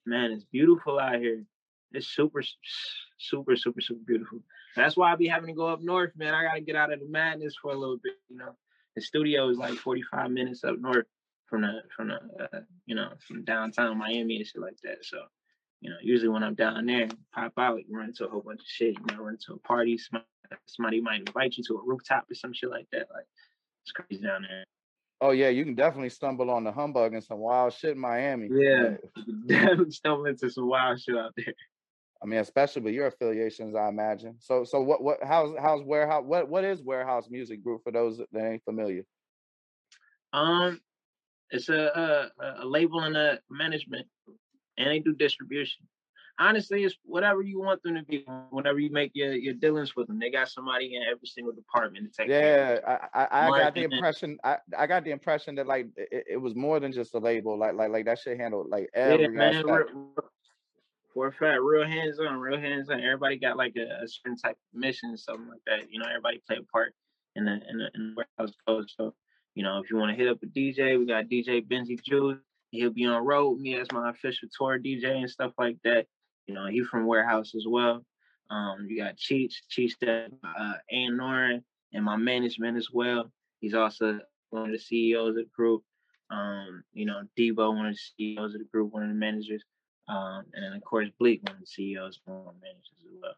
Man, 0.04 0.32
it's 0.32 0.44
beautiful 0.44 0.98
out 0.98 1.20
here. 1.20 1.44
It's 1.92 2.08
super, 2.08 2.42
super, 3.18 3.56
super, 3.56 3.80
super 3.80 4.00
beautiful. 4.04 4.40
That's 4.74 4.96
why 4.96 5.12
I 5.12 5.16
be 5.16 5.28
having 5.28 5.48
to 5.48 5.52
go 5.54 5.68
up 5.68 5.80
north, 5.80 6.12
man. 6.16 6.34
I 6.34 6.42
gotta 6.42 6.60
get 6.60 6.76
out 6.76 6.92
of 6.92 7.00
the 7.00 7.06
madness 7.06 7.54
for 7.60 7.72
a 7.72 7.76
little 7.76 7.98
bit. 8.02 8.14
You 8.28 8.38
know, 8.38 8.56
the 8.96 9.02
studio 9.02 9.48
is 9.48 9.58
like 9.58 9.74
45 9.74 10.30
minutes 10.30 10.64
up 10.64 10.78
north 10.78 11.06
from 11.46 11.62
the 11.62 11.82
from 11.96 12.08
the 12.08 12.18
uh, 12.42 12.60
you 12.86 12.96
know 12.96 13.10
from 13.26 13.44
downtown 13.44 13.98
Miami 13.98 14.36
and 14.36 14.46
shit 14.46 14.60
like 14.60 14.78
that. 14.82 15.04
So 15.04 15.18
you 15.80 15.90
know, 15.90 15.96
usually 16.02 16.28
when 16.28 16.42
I'm 16.42 16.54
down 16.54 16.86
there, 16.86 17.08
pop 17.34 17.52
out, 17.58 17.80
run 17.90 18.06
into 18.06 18.26
a 18.26 18.30
whole 18.30 18.40
bunch 18.40 18.60
of 18.60 18.66
shit. 18.66 18.96
You 18.98 19.16
know, 19.16 19.22
run 19.22 19.34
into 19.34 19.54
a 19.54 19.58
party, 19.58 19.98
somebody, 19.98 20.26
somebody 20.66 21.00
might 21.00 21.20
invite 21.20 21.56
you 21.56 21.64
to 21.68 21.74
a 21.74 21.82
rooftop 21.84 22.24
or 22.30 22.34
some 22.34 22.52
shit 22.52 22.70
like 22.70 22.86
that. 22.92 23.06
Like 23.12 23.26
it's 23.84 23.92
crazy 23.92 24.22
down 24.22 24.42
there. 24.42 24.64
Oh 25.20 25.30
yeah, 25.30 25.48
you 25.48 25.64
can 25.64 25.74
definitely 25.74 26.10
stumble 26.10 26.50
on 26.50 26.64
the 26.64 26.72
humbug 26.72 27.14
and 27.14 27.24
some 27.24 27.38
wild 27.38 27.72
shit 27.72 27.92
in 27.92 27.98
Miami. 27.98 28.48
Yeah, 28.50 28.96
definitely 29.46 29.90
stumble 29.92 30.26
into 30.26 30.50
some 30.50 30.68
wild 30.68 31.00
shit 31.00 31.16
out 31.16 31.32
there. 31.36 31.54
I 32.22 32.26
mean, 32.26 32.40
especially 32.40 32.82
with 32.82 32.94
your 32.94 33.06
affiliations, 33.06 33.74
I 33.74 33.88
imagine. 33.88 34.36
So, 34.40 34.64
so 34.64 34.80
what, 34.80 35.02
what, 35.02 35.18
how's, 35.22 35.54
how's 35.60 35.82
warehouse? 35.82 36.24
What, 36.24 36.48
what 36.48 36.64
is 36.64 36.82
Warehouse 36.82 37.28
Music 37.30 37.62
Group 37.62 37.82
for 37.84 37.92
those 37.92 38.18
that 38.18 38.44
ain't 38.44 38.64
familiar? 38.64 39.04
Um, 40.32 40.80
it's 41.50 41.68
a, 41.68 42.30
a, 42.40 42.62
a 42.62 42.66
label 42.66 43.00
and 43.00 43.16
a 43.16 43.38
management 43.50 44.06
and 44.78 44.88
they 44.88 44.98
do 44.98 45.14
distribution. 45.14 45.86
Honestly, 46.38 46.84
it's 46.84 46.96
whatever 47.02 47.40
you 47.40 47.58
want 47.58 47.82
them 47.82 47.94
to 47.94 48.02
be. 48.02 48.26
Whenever 48.50 48.78
you 48.78 48.90
make 48.90 49.10
your, 49.14 49.32
your 49.32 49.54
dealings 49.54 49.96
with 49.96 50.06
them, 50.06 50.18
they 50.18 50.30
got 50.30 50.50
somebody 50.50 50.94
in 50.94 51.02
every 51.02 51.26
single 51.26 51.54
department 51.54 52.12
to 52.12 52.22
take. 52.22 52.30
Care 52.30 52.82
Yeah, 52.86 52.98
I, 53.14 53.24
I, 53.24 53.46
I 53.46 53.58
got 53.58 53.74
the 53.74 53.84
impression. 53.84 54.38
I, 54.44 54.58
I 54.76 54.86
got 54.86 55.04
the 55.04 55.12
impression 55.12 55.54
that 55.54 55.66
like 55.66 55.86
it, 55.96 56.24
it, 56.32 56.36
was 56.36 56.54
more 56.54 56.78
than 56.78 56.92
just 56.92 57.14
a 57.14 57.18
label. 57.18 57.58
Like 57.58 57.74
like 57.74 57.90
like 57.90 58.04
that 58.04 58.18
shit 58.18 58.38
handled 58.38 58.68
like 58.68 58.90
every 58.92 59.24
yeah, 59.24 59.28
man. 59.28 59.64
For 61.14 61.28
a 61.28 61.32
fact, 61.32 61.60
real 61.62 61.86
hands 61.86 62.20
on, 62.20 62.38
real 62.38 62.60
hands 62.60 62.90
on. 62.90 63.00
Everybody 63.00 63.38
got 63.38 63.56
like 63.56 63.74
a, 63.76 64.04
a 64.04 64.06
certain 64.06 64.36
type 64.36 64.58
of 64.74 64.78
mission, 64.78 65.16
something 65.16 65.48
like 65.48 65.62
that. 65.66 65.90
You 65.90 65.98
know, 65.98 66.06
everybody 66.06 66.42
play 66.46 66.58
a 66.60 66.64
part 66.70 66.92
in 67.36 67.46
the 67.46 67.52
in 67.52 67.78
the, 67.78 67.90
in 67.94 68.14
the 68.14 68.24
warehouse 68.38 68.54
code. 68.66 68.90
So, 68.94 69.14
you 69.54 69.62
know, 69.62 69.78
if 69.78 69.90
you 69.90 69.96
want 69.96 70.10
to 70.10 70.16
hit 70.22 70.30
up 70.30 70.42
a 70.42 70.46
DJ, 70.46 70.98
we 70.98 71.06
got 71.06 71.30
DJ 71.30 71.66
Benzie 71.66 72.02
Juice. 72.02 72.36
He'll 72.70 72.90
be 72.90 73.06
on 73.06 73.24
road 73.24 73.60
me 73.60 73.74
as 73.76 73.90
my 73.92 74.10
official 74.10 74.48
tour 74.56 74.78
DJ 74.78 75.16
and 75.16 75.30
stuff 75.30 75.52
like 75.58 75.78
that. 75.84 76.06
You 76.46 76.54
know, 76.54 76.66
he 76.66 76.82
from 76.82 77.06
Warehouse 77.06 77.54
as 77.54 77.64
well. 77.68 78.04
Um, 78.50 78.86
you 78.88 79.02
got 79.02 79.16
Cheech, 79.16 79.54
Cheech, 79.70 79.94
uh, 80.02 80.72
Ann 80.90 81.62
and 81.92 82.04
my 82.04 82.16
management 82.16 82.76
as 82.76 82.88
well. 82.92 83.30
He's 83.60 83.74
also 83.74 84.20
one 84.50 84.66
of 84.66 84.72
the 84.72 84.78
CEOs 84.78 85.30
of 85.30 85.34
the 85.36 85.46
group. 85.54 85.82
Um, 86.30 86.82
you 86.92 87.06
know, 87.06 87.22
Debo, 87.38 87.74
one 87.74 87.86
of 87.86 87.94
the 87.94 88.34
CEOs 88.34 88.54
of 88.54 88.60
the 88.60 88.66
group, 88.66 88.92
one 88.92 89.04
of 89.04 89.08
the 89.08 89.14
managers. 89.14 89.62
Um, 90.08 90.44
and 90.54 90.64
then 90.64 90.72
of 90.72 90.82
course 90.84 91.08
Bleek, 91.20 91.42
one 91.44 91.56
of 91.56 91.60
the 91.60 91.66
CEOs, 91.66 92.20
one 92.24 92.38
of 92.38 92.44
the 92.44 92.60
managers 92.60 92.90
as 93.00 93.12
well. 93.20 93.34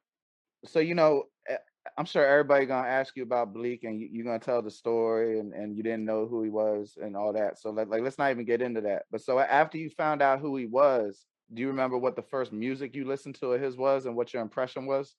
So 0.67 0.81
you 0.81 0.95
know, 0.95 1.25
eh, 1.49 1.57
I'm 1.97 2.05
sure 2.05 2.27
everybody 2.27 2.67
gonna 2.67 2.89
ask 2.89 3.17
you 3.17 3.23
about 3.23 3.53
Bleek, 3.53 3.85
and 3.85 4.01
you, 4.01 4.21
are 4.23 4.25
gonna 4.25 4.39
tell 4.39 4.63
the 4.63 4.71
story, 4.71 5.39
and, 5.39 5.53
and 5.53 5.77
you 5.77 5.83
didn't 5.83 6.05
know 6.05 6.27
who 6.27 6.43
he 6.43 6.51
was 6.51 6.99
and 7.01 7.17
all 7.17 7.33
that. 7.33 7.59
So 7.59 7.71
like, 7.71 7.89
like, 7.89 8.03
let's 8.03 8.19
not 8.19 8.31
even 8.31 8.45
get 8.45 8.63
into 8.63 8.81
that. 8.83 9.05
But 9.11 9.23
so 9.23 9.39
after 9.39 9.79
you 9.79 9.91
found 9.91 10.23
out 10.23 10.41
who 10.41 10.57
he 10.57 10.67
was, 10.67 11.27
do 11.53 11.63
you 11.63 11.69
remember 11.69 11.97
what 11.97 12.17
the 12.17 12.23
first 12.23 12.53
music 12.53 12.95
you 12.95 13.07
listened 13.07 13.37
to 13.37 13.53
of 13.53 13.61
his 13.61 13.77
was, 13.77 14.07
and 14.07 14.17
what 14.17 14.33
your 14.33 14.43
impression 14.43 14.87
was? 14.87 15.15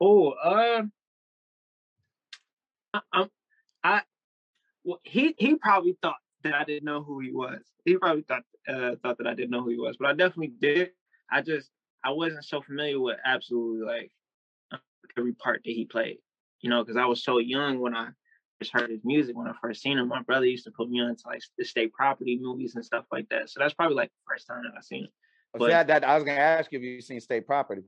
Oh, 0.00 0.30
uh, 0.30 0.82
I, 2.92 3.00
I, 3.12 3.28
I, 3.82 4.02
well, 4.84 5.00
he 5.04 5.34
he 5.38 5.56
probably 5.56 5.96
thought 6.02 6.16
that 6.42 6.54
I 6.54 6.64
didn't 6.64 6.84
know 6.84 7.02
who 7.02 7.20
he 7.20 7.32
was. 7.32 7.60
He 7.84 7.96
probably 7.96 8.22
thought 8.22 8.42
uh, 8.68 8.96
thought 9.02 9.18
that 9.18 9.26
I 9.26 9.34
didn't 9.34 9.50
know 9.50 9.62
who 9.62 9.70
he 9.70 9.78
was, 9.78 9.96
but 9.98 10.08
I 10.08 10.12
definitely 10.12 10.54
did. 10.60 10.90
I 11.30 11.42
just 11.42 11.70
I 12.04 12.10
wasn't 12.10 12.44
so 12.44 12.60
familiar 12.60 13.00
with 13.00 13.16
absolutely 13.24 13.86
like 13.86 14.12
every 15.16 15.32
part 15.32 15.62
that 15.64 15.70
he 15.70 15.84
played, 15.84 16.18
you 16.60 16.70
know, 16.70 16.82
because 16.82 16.96
I 16.96 17.06
was 17.06 17.24
so 17.24 17.38
young 17.38 17.80
when 17.80 17.94
I 17.94 18.08
first 18.58 18.72
heard 18.72 18.90
his 18.90 19.04
music. 19.04 19.36
When 19.36 19.48
I 19.48 19.52
first 19.60 19.82
seen 19.82 19.98
him, 19.98 20.08
my 20.08 20.22
brother 20.22 20.46
used 20.46 20.64
to 20.64 20.70
put 20.70 20.88
me 20.88 21.00
on 21.00 21.16
to 21.16 21.22
like 21.26 21.42
the 21.58 21.64
state 21.64 21.92
property 21.92 22.38
movies 22.40 22.74
and 22.74 22.84
stuff 22.84 23.04
like 23.12 23.28
that. 23.30 23.50
So 23.50 23.60
that's 23.60 23.74
probably 23.74 23.96
like 23.96 24.10
the 24.10 24.32
first 24.32 24.46
time 24.46 24.62
that 24.64 24.76
I 24.76 24.80
seen 24.80 25.04
him. 25.04 25.10
But, 25.58 25.70
yeah, 25.70 25.82
that 25.84 26.04
I 26.04 26.14
was 26.14 26.24
gonna 26.24 26.38
ask 26.38 26.70
you 26.72 26.78
if 26.78 26.84
you 26.84 27.00
seen 27.00 27.20
state 27.20 27.46
property. 27.46 27.82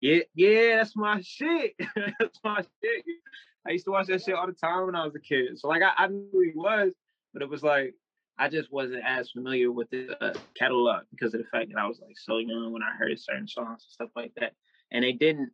Yeah, 0.00 0.20
yeah, 0.34 0.76
that's 0.76 0.94
my 0.94 1.20
shit. 1.22 1.74
that's 2.18 2.38
my 2.44 2.60
shit. 2.60 3.04
I 3.66 3.72
used 3.72 3.86
to 3.86 3.90
watch 3.90 4.06
that 4.08 4.22
shit 4.22 4.34
all 4.34 4.46
the 4.46 4.52
time 4.52 4.86
when 4.86 4.94
I 4.94 5.04
was 5.04 5.14
a 5.14 5.20
kid. 5.20 5.58
So 5.58 5.68
like 5.68 5.82
I, 5.82 5.92
I 6.04 6.08
knew 6.08 6.28
who 6.30 6.40
he 6.40 6.52
was, 6.54 6.92
but 7.32 7.42
it 7.42 7.48
was 7.48 7.62
like 7.62 7.94
I 8.38 8.48
just 8.48 8.70
wasn't 8.70 9.02
as 9.06 9.30
familiar 9.30 9.72
with 9.72 9.88
the 9.90 10.16
uh, 10.22 10.34
catalog 10.56 11.04
because 11.10 11.32
of 11.32 11.40
the 11.40 11.46
fact 11.46 11.72
that 11.72 11.80
I 11.80 11.86
was 11.86 12.00
like 12.00 12.16
so 12.18 12.38
young 12.38 12.72
when 12.72 12.82
I 12.82 12.94
heard 12.96 13.18
certain 13.18 13.48
songs 13.48 13.84
and 13.84 13.92
stuff 13.92 14.10
like 14.14 14.32
that. 14.36 14.52
And 14.92 15.02
they 15.02 15.12
didn't, 15.12 15.50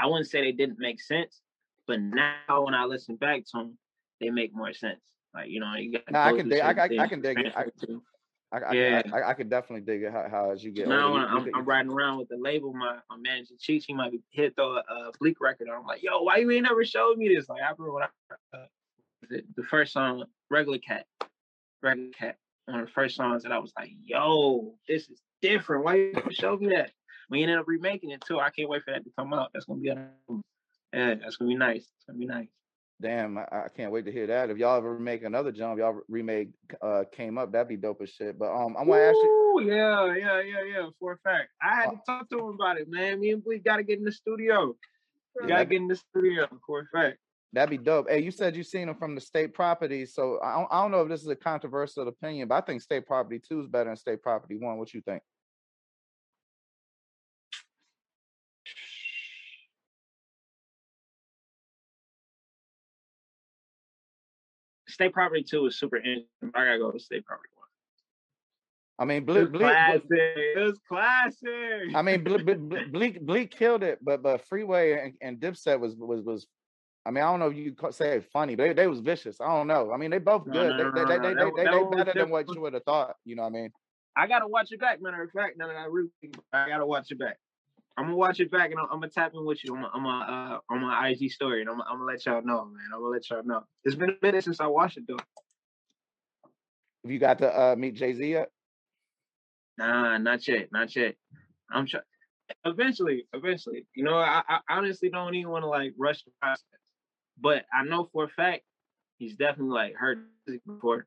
I 0.00 0.06
wouldn't 0.06 0.28
say 0.28 0.40
they 0.40 0.52
didn't 0.52 0.78
make 0.78 1.00
sense, 1.00 1.40
but 1.86 2.00
now 2.00 2.64
when 2.64 2.74
I 2.74 2.84
listen 2.84 3.16
back 3.16 3.44
to 3.46 3.58
them, 3.58 3.78
they 4.20 4.30
make 4.30 4.54
more 4.54 4.72
sense. 4.72 5.00
Like 5.34 5.50
you 5.50 5.60
know, 5.60 5.74
you 5.76 5.92
got. 5.92 6.10
No, 6.10 6.20
I 6.20 6.32
can 6.32 6.48
dig. 6.48 6.60
I, 6.60 6.70
I, 6.70 7.04
I, 7.04 7.06
can 7.06 7.20
dig 7.20 7.38
it. 7.38 7.52
I, 7.56 7.64
I, 8.52 8.72
yeah, 8.72 9.02
I, 9.12 9.18
I, 9.18 9.30
I, 9.30 9.34
could 9.34 9.48
definitely 9.48 9.82
dig 9.82 10.02
it 10.02 10.12
how, 10.12 10.26
how 10.28 10.50
as 10.50 10.64
you 10.64 10.72
get. 10.72 10.88
Now 10.88 11.12
older, 11.12 11.26
I'm, 11.26 11.48
I'm, 11.54 11.64
riding 11.64 11.92
around 11.92 12.18
with 12.18 12.28
the 12.28 12.36
label. 12.36 12.72
My 12.72 12.96
my 13.08 13.16
manager 13.16 13.54
Cheech, 13.60 13.84
he 13.86 13.94
might 13.94 14.10
be 14.10 14.20
hit 14.30 14.56
throw 14.56 14.76
a, 14.76 14.78
a 14.78 15.12
Bleek 15.20 15.40
record. 15.40 15.68
I'm 15.68 15.86
like, 15.86 16.02
yo, 16.02 16.22
why 16.22 16.38
you 16.38 16.50
ain't 16.50 16.64
never 16.64 16.84
showed 16.84 17.16
me 17.16 17.32
this? 17.32 17.48
Like 17.48 17.62
I 17.62 17.70
remember 17.70 17.92
when 17.92 18.02
I 18.02 18.56
uh, 18.56 18.66
the, 19.28 19.42
the 19.56 19.62
first 19.62 19.92
song, 19.92 20.24
Regular 20.50 20.78
Cat, 20.78 21.06
Regular 21.82 22.10
Cat, 22.10 22.36
one 22.66 22.80
of 22.80 22.86
the 22.86 22.92
first 22.92 23.14
songs 23.14 23.44
that 23.44 23.52
I 23.52 23.58
was 23.58 23.72
like, 23.78 23.92
yo, 24.02 24.74
this 24.88 25.08
is 25.08 25.20
different. 25.42 25.84
Why 25.84 25.94
you 25.96 26.12
never 26.12 26.32
showed 26.32 26.60
me 26.60 26.74
that? 26.74 26.90
We 27.30 27.42
ended 27.42 27.58
up 27.58 27.68
remaking 27.68 28.10
it 28.10 28.22
too. 28.26 28.40
I 28.40 28.50
can't 28.50 28.68
wait 28.68 28.82
for 28.82 28.92
that 28.92 29.04
to 29.04 29.10
come 29.16 29.32
out. 29.32 29.50
That's 29.54 29.66
gonna 29.66 29.80
be 29.80 29.88
a, 29.88 30.08
yeah, 30.92 31.14
that's 31.14 31.36
gonna 31.36 31.48
be 31.48 31.56
nice. 31.56 31.82
It's 31.96 32.04
gonna 32.06 32.18
be 32.18 32.26
nice. 32.26 32.48
Damn, 33.00 33.38
I, 33.38 33.46
I, 33.50 33.66
can't 33.74 33.92
wait 33.92 34.04
to 34.04 34.12
hear 34.12 34.26
that. 34.26 34.50
If 34.50 34.58
y'all 34.58 34.76
ever 34.76 34.98
make 34.98 35.22
another 35.22 35.52
jump, 35.52 35.78
y'all 35.78 36.00
remake 36.08 36.50
uh 36.82 37.04
came 37.10 37.38
up, 37.38 37.52
that'd 37.52 37.68
be 37.68 37.76
dope 37.76 38.02
as 38.02 38.10
shit. 38.10 38.38
But 38.38 38.52
um, 38.52 38.76
I'm 38.78 38.88
gonna 38.88 39.00
ask 39.00 39.14
you. 39.14 39.62
Yeah, 39.64 40.14
yeah, 40.14 40.40
yeah, 40.40 40.64
yeah. 40.68 40.86
For 40.98 41.12
a 41.12 41.18
fact, 41.18 41.48
I 41.62 41.76
had 41.76 41.88
uh, 41.88 41.92
to 41.92 41.98
talk 42.06 42.28
to 42.30 42.38
him 42.38 42.54
about 42.54 42.78
it, 42.78 42.88
man. 42.90 43.20
Me 43.20 43.30
and 43.30 43.42
Bleek 43.42 43.64
got 43.64 43.76
to 43.76 43.82
get 43.82 43.98
in 43.98 44.04
the 44.04 44.12
studio. 44.12 44.74
We 45.40 45.48
gotta 45.48 45.64
get 45.64 45.80
in 45.80 45.88
the 45.88 45.96
studio 45.96 46.46
for 46.66 46.80
a 46.80 46.86
fact. 46.92 47.18
That'd 47.52 47.70
be 47.70 47.78
dope. 47.78 48.08
Hey, 48.08 48.22
you 48.22 48.30
said 48.30 48.54
you 48.54 48.62
seen 48.62 48.86
them 48.86 48.96
from 48.96 49.14
the 49.14 49.20
state 49.20 49.54
property, 49.54 50.06
so 50.06 50.38
I 50.42 50.56
don't, 50.56 50.68
I 50.70 50.82
don't 50.82 50.92
know 50.92 51.02
if 51.02 51.08
this 51.08 51.22
is 51.22 51.28
a 51.28 51.36
controversial 51.36 52.06
opinion, 52.06 52.48
but 52.48 52.56
I 52.56 52.60
think 52.60 52.80
state 52.80 53.06
property 53.06 53.40
two 53.40 53.60
is 53.60 53.66
better 53.66 53.90
than 53.90 53.96
state 53.96 54.22
property 54.22 54.56
one. 54.56 54.78
What 54.78 54.94
you 54.94 55.00
think? 55.00 55.22
State 64.90 65.12
Property 65.12 65.42
Two 65.42 65.66
is 65.66 65.78
super 65.78 65.96
interesting. 65.96 66.28
I 66.54 66.64
gotta 66.64 66.78
go 66.78 66.90
to 66.90 66.98
State 66.98 67.24
Property 67.24 67.50
One. 67.54 67.66
I 68.98 69.04
mean, 69.06 69.24
Bleek, 69.24 69.50
Bleek, 69.50 69.60
classic. 69.60 70.04
It 70.10 70.58
was 70.58 70.78
classic. 70.86 71.94
I 71.94 72.02
mean, 72.02 72.22
Bleek, 72.22 72.44
Bleek, 72.92 73.24
Bleek 73.24 73.50
killed 73.50 73.82
it, 73.82 73.98
but 74.02 74.22
but 74.22 74.46
Freeway 74.46 74.92
and, 74.92 75.14
and 75.22 75.38
Dipset 75.38 75.80
was 75.80 75.96
was 75.96 76.22
was. 76.22 76.46
I 77.06 77.10
mean, 77.10 77.24
I 77.24 77.30
don't 77.30 77.40
know 77.40 77.48
if 77.48 77.56
you 77.56 77.74
say 77.92 78.20
funny, 78.30 78.56
but 78.56 78.64
they, 78.64 78.72
they 78.74 78.86
was 78.86 79.00
vicious. 79.00 79.40
I 79.40 79.46
don't 79.46 79.66
know. 79.66 79.90
I 79.90 79.96
mean, 79.96 80.10
they 80.10 80.18
both 80.18 80.44
good. 80.44 80.52
No, 80.52 80.76
no, 80.76 80.90
they, 80.92 81.00
no, 81.00 81.08
they, 81.08 81.16
they, 81.16 81.28
they, 81.28 81.34
they, 81.34 81.50
they, 81.64 81.64
they 81.64 82.04
better 82.04 82.12
than 82.14 82.28
what 82.28 82.54
you 82.54 82.60
would 82.60 82.74
have 82.74 82.84
thought. 82.84 83.16
You 83.24 83.36
know 83.36 83.42
what 83.44 83.48
I 83.48 83.52
mean? 83.52 83.70
I 84.16 84.26
gotta 84.26 84.46
watch 84.46 84.70
it 84.70 84.80
back. 84.80 85.00
Matter 85.00 85.22
of 85.22 85.30
fact, 85.30 85.56
no, 85.56 85.66
no, 85.66 85.72
I 85.72 85.84
really, 85.84 86.10
I 86.52 86.68
gotta 86.68 86.84
watch 86.84 87.10
it 87.10 87.18
back. 87.18 87.38
I'm 87.96 88.06
gonna 88.06 88.16
watch 88.16 88.40
it 88.40 88.50
back 88.50 88.70
and 88.70 88.78
I'm, 88.80 88.86
I'm 88.90 89.00
gonna 89.00 89.10
tap 89.10 89.32
in 89.34 89.44
with 89.44 89.64
you 89.64 89.74
on 89.74 89.82
my 89.82 89.88
on 89.88 90.02
my, 90.02 90.20
uh, 90.26 90.58
on 90.70 90.80
my 90.80 91.08
IG 91.08 91.30
story 91.30 91.60
and 91.60 91.70
I'm, 91.70 91.80
I'm, 91.82 91.98
gonna 91.98 92.04
let 92.04 92.24
y'all 92.24 92.42
know, 92.42 92.64
man. 92.64 92.84
I'm 92.94 93.00
gonna 93.00 93.12
let 93.12 93.28
y'all 93.28 93.42
know. 93.44 93.64
It's 93.84 93.94
been 93.94 94.10
a 94.10 94.16
minute 94.22 94.44
since 94.44 94.60
I 94.60 94.66
watched 94.66 94.96
it 94.96 95.04
though. 95.06 95.18
Have 97.04 97.10
you 97.10 97.18
got 97.18 97.38
to 97.38 97.48
uh, 97.48 97.76
meet 97.76 97.96
Jay 97.96 98.12
Z 98.12 98.24
yet? 98.24 98.50
Nah, 99.78 100.18
not 100.18 100.46
yet, 100.46 100.68
not 100.72 100.94
yet. 100.94 101.14
I'm 101.70 101.86
trying. 101.86 102.04
Eventually, 102.64 103.26
eventually. 103.32 103.86
You 103.94 104.04
know, 104.04 104.16
I, 104.16 104.42
I 104.48 104.58
honestly 104.68 105.08
don't 105.08 105.34
even 105.34 105.50
want 105.50 105.62
to 105.62 105.68
like 105.68 105.94
rush 105.96 106.22
the 106.24 106.30
process, 106.40 106.64
but 107.40 107.64
I 107.72 107.84
know 107.84 108.08
for 108.12 108.24
a 108.24 108.28
fact 108.28 108.62
he's 109.18 109.36
definitely 109.36 109.74
like 109.74 109.94
heard 109.94 110.24
music 110.46 110.62
before. 110.66 111.06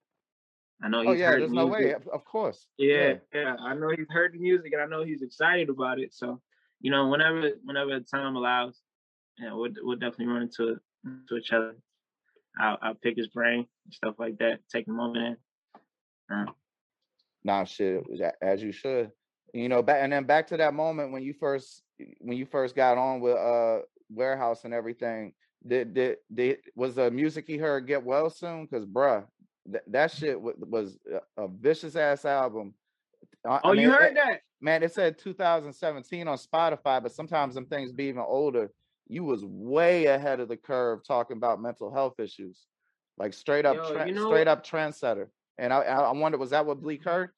I 0.81 0.89
know 0.89 0.99
oh, 0.99 1.01
he's 1.01 1.09
oh, 1.09 1.13
yeah, 1.13 1.27
heard 1.27 1.41
there's 1.41 1.51
music. 1.51 1.67
no 1.67 1.73
way, 1.73 1.93
of 1.93 2.25
course. 2.25 2.67
Yeah, 2.77 2.95
yeah, 2.95 3.13
yeah, 3.33 3.55
I 3.59 3.75
know 3.75 3.89
he's 3.89 4.07
heard 4.09 4.33
the 4.33 4.39
music 4.39 4.73
and 4.73 4.81
I 4.81 4.85
know 4.85 5.03
he's 5.03 5.21
excited 5.21 5.69
about 5.69 5.99
it. 5.99 6.13
So 6.13 6.41
you 6.83 6.91
know, 6.91 7.07
whenever 7.07 7.49
whenever 7.63 7.99
time 8.01 8.35
allows, 8.35 8.79
yeah, 9.39 9.53
we'll 9.53 9.71
we'll 9.81 9.97
definitely 9.97 10.27
run 10.27 10.43
into 10.43 10.77
into 11.05 11.37
each 11.37 11.51
other. 11.51 11.75
I'll 12.59 12.77
I'll 12.81 12.93
pick 12.93 13.17
his 13.17 13.29
brain 13.29 13.65
and 13.85 13.93
stuff 13.93 14.15
like 14.19 14.37
that. 14.39 14.59
Take 14.71 14.87
a 14.87 14.91
moment 14.91 15.39
in. 16.29 16.35
Uh, 16.35 16.45
nah, 17.43 17.63
shit, 17.63 18.03
as 18.41 18.61
you 18.61 18.73
should. 18.73 19.11
You 19.53 19.69
know, 19.69 19.81
back 19.81 19.99
and 20.01 20.11
then 20.11 20.25
back 20.25 20.47
to 20.47 20.57
that 20.57 20.73
moment 20.73 21.13
when 21.13 21.23
you 21.23 21.33
first 21.33 21.83
when 22.19 22.37
you 22.37 22.45
first 22.45 22.75
got 22.75 22.97
on 22.97 23.21
with 23.21 23.37
uh 23.37 23.79
warehouse 24.09 24.65
and 24.65 24.73
everything. 24.73 25.33
Did 25.65 25.93
did 25.93 26.17
did 26.33 26.57
was 26.75 26.95
the 26.95 27.09
music 27.09 27.45
he 27.47 27.57
heard 27.57 27.87
get 27.87 28.03
well 28.03 28.29
soon? 28.29 28.67
Cause 28.67 28.85
bruh, 28.85 29.23
th- 29.71 29.83
that 29.87 30.11
shit 30.11 30.33
w- 30.33 30.57
was 30.59 30.97
a 31.37 31.47
vicious 31.47 31.95
ass 31.95 32.25
album. 32.25 32.73
I, 33.45 33.59
oh, 33.63 33.71
I 33.71 33.73
mean, 33.73 33.81
you 33.81 33.91
heard 33.91 34.11
it, 34.11 34.15
that? 34.15 34.41
man, 34.61 34.83
it 34.83 34.93
said 34.93 35.17
2017 35.17 36.27
on 36.27 36.37
Spotify, 36.37 37.01
but 37.01 37.11
sometimes 37.11 37.55
them 37.55 37.65
things 37.65 37.91
be 37.91 38.05
even 38.05 38.21
older. 38.21 38.71
You 39.07 39.23
was 39.23 39.43
way 39.45 40.05
ahead 40.05 40.39
of 40.39 40.47
the 40.47 40.57
curve 40.57 41.05
talking 41.05 41.37
about 41.37 41.61
mental 41.61 41.93
health 41.93 42.19
issues, 42.19 42.65
like 43.17 43.33
straight 43.33 43.65
up, 43.65 43.75
Yo, 43.75 44.05
you 44.05 44.13
know, 44.13 44.29
straight 44.29 44.47
up 44.47 44.65
trendsetter. 44.65 45.27
And 45.57 45.73
I, 45.73 45.81
I 45.81 46.11
wonder, 46.11 46.37
was 46.37 46.51
that 46.51 46.65
what 46.65 46.81
Bleek 46.81 47.03
heard? 47.03 47.29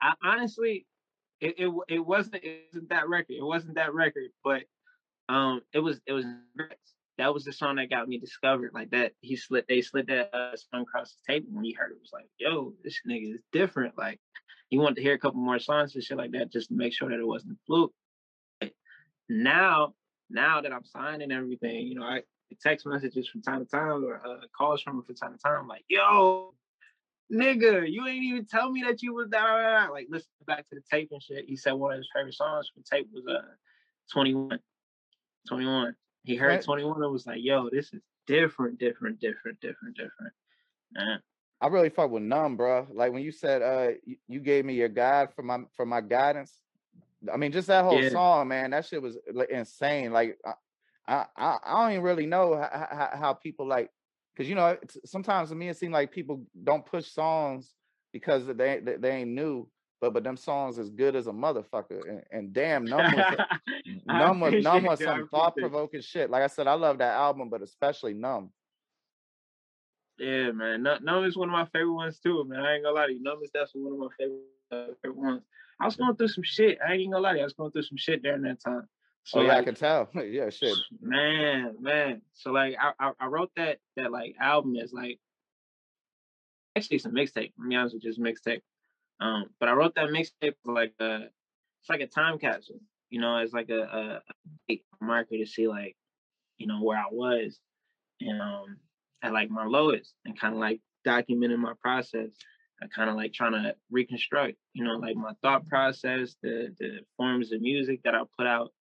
I 0.00 0.12
honestly, 0.22 0.86
it, 1.40 1.54
it 1.58 1.72
it 1.88 1.98
wasn't 1.98 2.36
it 2.36 2.68
wasn't 2.72 2.90
that 2.90 3.08
record. 3.08 3.34
It 3.34 3.44
wasn't 3.44 3.74
that 3.74 3.92
record, 3.94 4.30
but 4.42 4.62
um, 5.28 5.62
it 5.72 5.80
was 5.80 6.00
it 6.06 6.12
was 6.12 6.24
that 7.18 7.32
was 7.32 7.44
the 7.44 7.52
song 7.52 7.76
that 7.76 7.90
got 7.90 8.08
me 8.08 8.18
discovered. 8.18 8.72
Like 8.74 8.90
that, 8.90 9.12
he 9.20 9.36
slid 9.36 9.64
they 9.68 9.80
slid 9.80 10.06
that 10.08 10.34
uh, 10.34 10.56
song 10.56 10.82
across 10.82 11.14
the 11.14 11.32
table 11.32 11.48
when 11.50 11.64
he 11.64 11.72
heard 11.72 11.92
it. 11.92 12.00
was 12.00 12.10
like, 12.12 12.28
yo, 12.38 12.74
this 12.82 13.00
nigga 13.08 13.34
is 13.34 13.40
different. 13.52 13.96
Like 13.96 14.20
he 14.70 14.78
wanted 14.78 14.96
to 14.96 15.02
hear 15.02 15.14
a 15.14 15.18
couple 15.18 15.40
more 15.40 15.58
songs 15.58 15.94
and 15.94 16.02
shit 16.02 16.18
like 16.18 16.32
that 16.32 16.52
just 16.52 16.68
to 16.68 16.74
make 16.74 16.92
sure 16.92 17.10
that 17.10 17.20
it 17.20 17.26
wasn't 17.26 17.52
a 17.52 17.56
fluke. 17.66 17.92
Now, 19.28 19.94
now 20.30 20.60
that 20.60 20.72
I'm 20.72 20.84
signed 20.84 21.22
and 21.22 21.32
everything, 21.32 21.86
you 21.86 21.94
know, 21.94 22.04
I 22.04 22.22
text 22.62 22.86
messages 22.86 23.28
from 23.28 23.42
time 23.42 23.64
to 23.64 23.70
time 23.70 24.04
or 24.04 24.20
uh, 24.24 24.46
calls 24.56 24.82
from 24.82 24.96
him 24.96 25.02
from 25.02 25.14
time 25.14 25.32
to 25.32 25.38
time, 25.38 25.66
like, 25.66 25.84
yo, 25.88 26.54
nigga, 27.32 27.90
you 27.90 28.06
ain't 28.06 28.24
even 28.24 28.46
tell 28.46 28.70
me 28.70 28.82
that 28.82 29.02
you 29.02 29.14
was 29.14 29.28
that. 29.30 29.90
Like, 29.90 30.08
listen 30.10 30.28
back 30.46 30.68
to 30.68 30.74
the 30.74 30.82
tape 30.90 31.08
and 31.12 31.22
shit. 31.22 31.46
He 31.46 31.56
said 31.56 31.72
one 31.72 31.92
of 31.92 31.98
his 31.98 32.08
favorite 32.14 32.34
songs 32.34 32.70
from 32.72 32.82
tape 32.82 33.08
was 33.12 33.24
uh 33.26 33.42
21. 34.12 34.58
21. 35.48 35.94
He 36.24 36.36
heard 36.36 36.48
right. 36.48 36.62
21 36.62 37.02
and 37.02 37.12
was 37.12 37.26
like, 37.26 37.40
yo, 37.40 37.68
this 37.70 37.92
is 37.92 38.00
different, 38.26 38.78
different, 38.78 39.20
different, 39.20 39.60
different, 39.60 39.96
different. 39.96 40.32
Man. 40.92 41.20
I 41.60 41.68
really 41.68 41.90
fuck 41.90 42.10
with 42.10 42.22
numb, 42.22 42.56
bro. 42.56 42.86
Like 42.92 43.12
when 43.12 43.22
you 43.22 43.32
said 43.32 43.62
uh 43.62 43.92
you, 44.04 44.16
you 44.28 44.40
gave 44.40 44.64
me 44.64 44.74
your 44.74 44.88
guide 44.88 45.32
for 45.34 45.42
my 45.42 45.60
for 45.76 45.86
my 45.86 46.00
guidance. 46.00 46.52
I 47.32 47.36
mean, 47.36 47.52
just 47.52 47.68
that 47.68 47.84
whole 47.84 48.02
yeah. 48.02 48.10
song, 48.10 48.48
man. 48.48 48.70
That 48.70 48.84
shit 48.84 49.00
was 49.00 49.16
like, 49.32 49.50
insane. 49.50 50.12
Like 50.12 50.38
I, 51.06 51.24
I 51.36 51.58
I 51.64 51.82
don't 51.82 51.92
even 51.92 52.02
really 52.02 52.26
know 52.26 52.56
how, 52.56 52.88
how, 52.90 53.10
how 53.18 53.32
people 53.34 53.66
like 53.66 53.90
because 54.34 54.48
you 54.48 54.54
know 54.56 54.76
sometimes 55.04 55.50
to 55.50 55.54
me 55.54 55.68
it 55.68 55.76
seems 55.76 55.92
like 55.92 56.12
people 56.12 56.44
don't 56.64 56.84
push 56.84 57.06
songs 57.06 57.74
because 58.12 58.46
they 58.46 58.80
they, 58.80 58.96
they 58.96 59.10
ain't 59.10 59.30
new. 59.30 59.68
But 60.00 60.12
but 60.12 60.24
them 60.24 60.36
songs 60.36 60.78
as 60.78 60.90
good 60.90 61.16
as 61.16 61.26
a 61.26 61.32
motherfucker. 61.32 62.08
And, 62.08 62.22
and 62.30 62.52
damn, 62.52 62.84
numb 62.84 63.14
was 63.14 63.36
numb 64.06 64.40
was, 64.40 64.64
numb 64.64 64.84
was 64.84 65.02
some 65.02 65.28
thought 65.28 65.56
provoking 65.56 66.02
shit. 66.02 66.30
Like 66.30 66.42
I 66.42 66.48
said, 66.48 66.66
I 66.66 66.74
love 66.74 66.98
that 66.98 67.14
album, 67.14 67.48
but 67.48 67.62
especially 67.62 68.14
numb. 68.14 68.50
Yeah, 70.18 70.52
man. 70.52 70.82
Numb 70.82 71.24
is 71.24 71.36
one 71.36 71.48
of 71.48 71.52
my 71.52 71.66
favorite 71.66 71.94
ones 71.94 72.20
too, 72.20 72.44
man. 72.44 72.60
I 72.60 72.74
ain't 72.74 72.84
gonna 72.84 72.94
lie 72.94 73.06
to 73.06 73.12
you. 73.12 73.22
Numb 73.22 73.40
is 73.42 73.50
definitely 73.50 73.82
one 73.82 73.92
of 73.94 73.98
my 73.98 74.08
favorite, 74.18 74.40
uh, 74.70 74.94
favorite 75.02 75.16
ones. 75.16 75.42
I 75.80 75.86
was 75.86 75.96
going 75.96 76.14
through 76.16 76.28
some 76.28 76.44
shit. 76.44 76.78
I 76.86 76.94
ain't 76.94 77.10
gonna 77.10 77.22
lie 77.22 77.32
to 77.32 77.38
you. 77.38 77.42
I 77.42 77.46
was 77.46 77.54
going 77.54 77.72
through 77.72 77.82
some 77.82 77.96
shit 77.96 78.22
during 78.22 78.42
that 78.42 78.60
time. 78.60 78.88
So 79.24 79.40
oh 79.40 79.42
yeah, 79.42 79.48
like, 79.48 79.58
I 79.58 79.64
can 79.64 79.74
tell. 79.74 80.08
yeah, 80.14 80.50
shit. 80.50 80.76
Man, 81.00 81.76
man. 81.80 82.22
So 82.34 82.52
like, 82.52 82.76
I, 82.80 82.92
I, 83.00 83.12
I 83.18 83.26
wrote 83.26 83.50
that 83.56 83.78
that 83.96 84.12
like 84.12 84.36
album 84.40 84.76
is 84.76 84.92
like 84.92 85.18
actually 86.76 86.96
it's 86.96 87.06
a 87.06 87.10
mixtape. 87.10 87.54
To 87.54 87.68
be 87.68 87.74
honest 87.74 87.94
with 87.94 88.04
you, 88.04 88.10
just 88.10 88.20
mixtape. 88.20 88.60
Um, 89.20 89.46
but 89.60 89.68
I 89.68 89.72
wrote 89.72 89.94
that 89.94 90.08
mixtape 90.10 90.54
like 90.64 90.94
uh, 91.00 91.20
it's 91.80 91.90
like 91.90 92.00
a 92.00 92.06
time 92.06 92.38
capsule. 92.38 92.80
you 93.10 93.20
know, 93.20 93.36
it's 93.38 93.52
like 93.52 93.70
a, 93.70 94.22
a 94.68 94.80
marker 95.00 95.36
to 95.36 95.46
see 95.46 95.68
like, 95.68 95.96
you 96.58 96.66
know, 96.66 96.82
where 96.82 96.98
I 96.98 97.06
was 97.10 97.58
and 98.20 98.40
um 98.40 98.76
at 99.22 99.32
like 99.32 99.50
my 99.50 99.64
lowest 99.64 100.14
and 100.24 100.38
kind 100.38 100.54
of 100.54 100.60
like 100.60 100.80
documenting 101.06 101.58
my 101.58 101.74
process. 101.80 102.30
I 102.82 102.86
kind 102.88 103.08
of 103.08 103.16
like 103.16 103.32
trying 103.32 103.52
to 103.52 103.74
reconstruct, 103.90 104.56
you 104.72 104.84
know, 104.84 104.96
like 104.96 105.16
my 105.16 105.32
thought 105.42 105.66
process, 105.68 106.36
the 106.42 106.74
the 106.78 107.00
forms 107.16 107.52
of 107.52 107.60
music 107.60 108.00
that 108.04 108.14
I 108.14 108.22
put 108.36 108.46
out. 108.46 108.72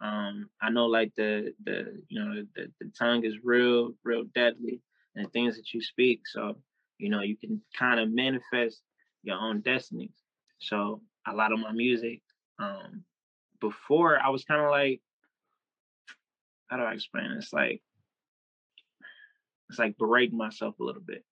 Um, 0.00 0.50
I 0.60 0.70
know 0.70 0.86
like 0.86 1.12
the 1.16 1.54
the 1.64 2.02
you 2.08 2.20
know 2.20 2.42
the, 2.56 2.72
the 2.80 2.90
tongue 2.98 3.24
is 3.24 3.36
real, 3.44 3.94
real 4.04 4.24
deadly, 4.34 4.80
and 5.14 5.26
the 5.26 5.30
things 5.30 5.56
that 5.56 5.72
you 5.72 5.80
speak. 5.80 6.22
So 6.26 6.56
you 6.98 7.08
know 7.08 7.22
you 7.22 7.36
can 7.36 7.62
kind 7.78 8.00
of 8.00 8.10
manifest 8.10 8.82
your 9.22 9.38
own 9.38 9.60
destinies. 9.60 10.16
So 10.58 11.02
a 11.26 11.34
lot 11.34 11.52
of 11.52 11.58
my 11.58 11.72
music, 11.72 12.22
um, 12.58 13.04
before 13.60 14.18
I 14.18 14.28
was 14.30 14.44
kind 14.44 14.60
of 14.60 14.70
like, 14.70 15.00
how 16.68 16.76
do 16.76 16.82
I 16.82 16.92
explain 16.92 17.34
this? 17.34 17.52
Like 17.52 17.82
it's 19.68 19.78
like 19.78 19.98
berating 19.98 20.38
myself 20.38 20.78
a 20.78 20.84
little 20.84 21.02
bit. 21.02 21.24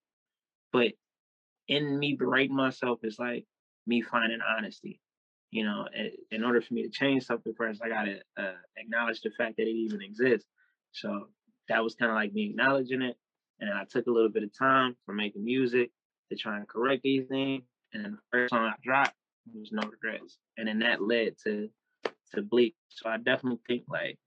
But 0.73 0.93
in 1.69 1.99
me 1.99 2.14
berating 2.14 2.57
myself 2.57 3.00
is 3.03 3.19
like 3.19 3.47
me 3.87 4.03
finding 4.03 4.41
honesty. 4.41 5.00
You 5.50 5.64
know, 5.64 5.87
in 6.33 6.43
order 6.43 6.61
for 6.61 6.75
me 6.75 6.83
to 6.83 6.91
change 6.91 7.25
something 7.25 7.55
first, 7.57 7.81
I 7.83 7.88
gotta 7.88 8.21
uh, 8.37 8.55
acknowledge 8.76 9.21
the 9.21 9.31
fact 9.31 9.57
that 9.57 9.69
it 9.69 9.76
even 9.76 10.03
exists. 10.03 10.49
So 10.91 11.29
that 11.69 11.83
was 11.83 11.95
kind 11.95 12.11
of 12.11 12.17
like 12.17 12.33
me 12.33 12.50
acknowledging 12.50 13.03
it, 13.03 13.17
and 13.61 13.71
I 13.71 13.85
took 13.85 14.09
a 14.09 14.11
little 14.11 14.31
bit 14.31 14.43
of 14.43 14.57
time 14.57 14.97
for 15.07 15.14
making 15.14 15.45
music 15.45 15.91
to 16.31 16.37
try 16.37 16.57
and 16.57 16.69
correct 16.69 17.03
these 17.05 17.26
things. 17.29 17.62
And 17.94 18.04
the 18.04 18.18
first 18.32 18.50
song 18.50 18.64
I 18.64 18.74
dropped 18.82 19.14
was 19.54 19.70
No 19.72 19.88
Regrets, 19.88 20.38
and 20.58 20.68
then 20.68 20.80
that 20.80 21.00
led 21.00 21.36
to 21.44 21.68
to 22.34 22.42
Bleek. 22.42 22.74
So 22.88 23.08
I 23.08 23.16
definitely 23.18 23.60
think 23.66 23.84
like, 23.88 24.18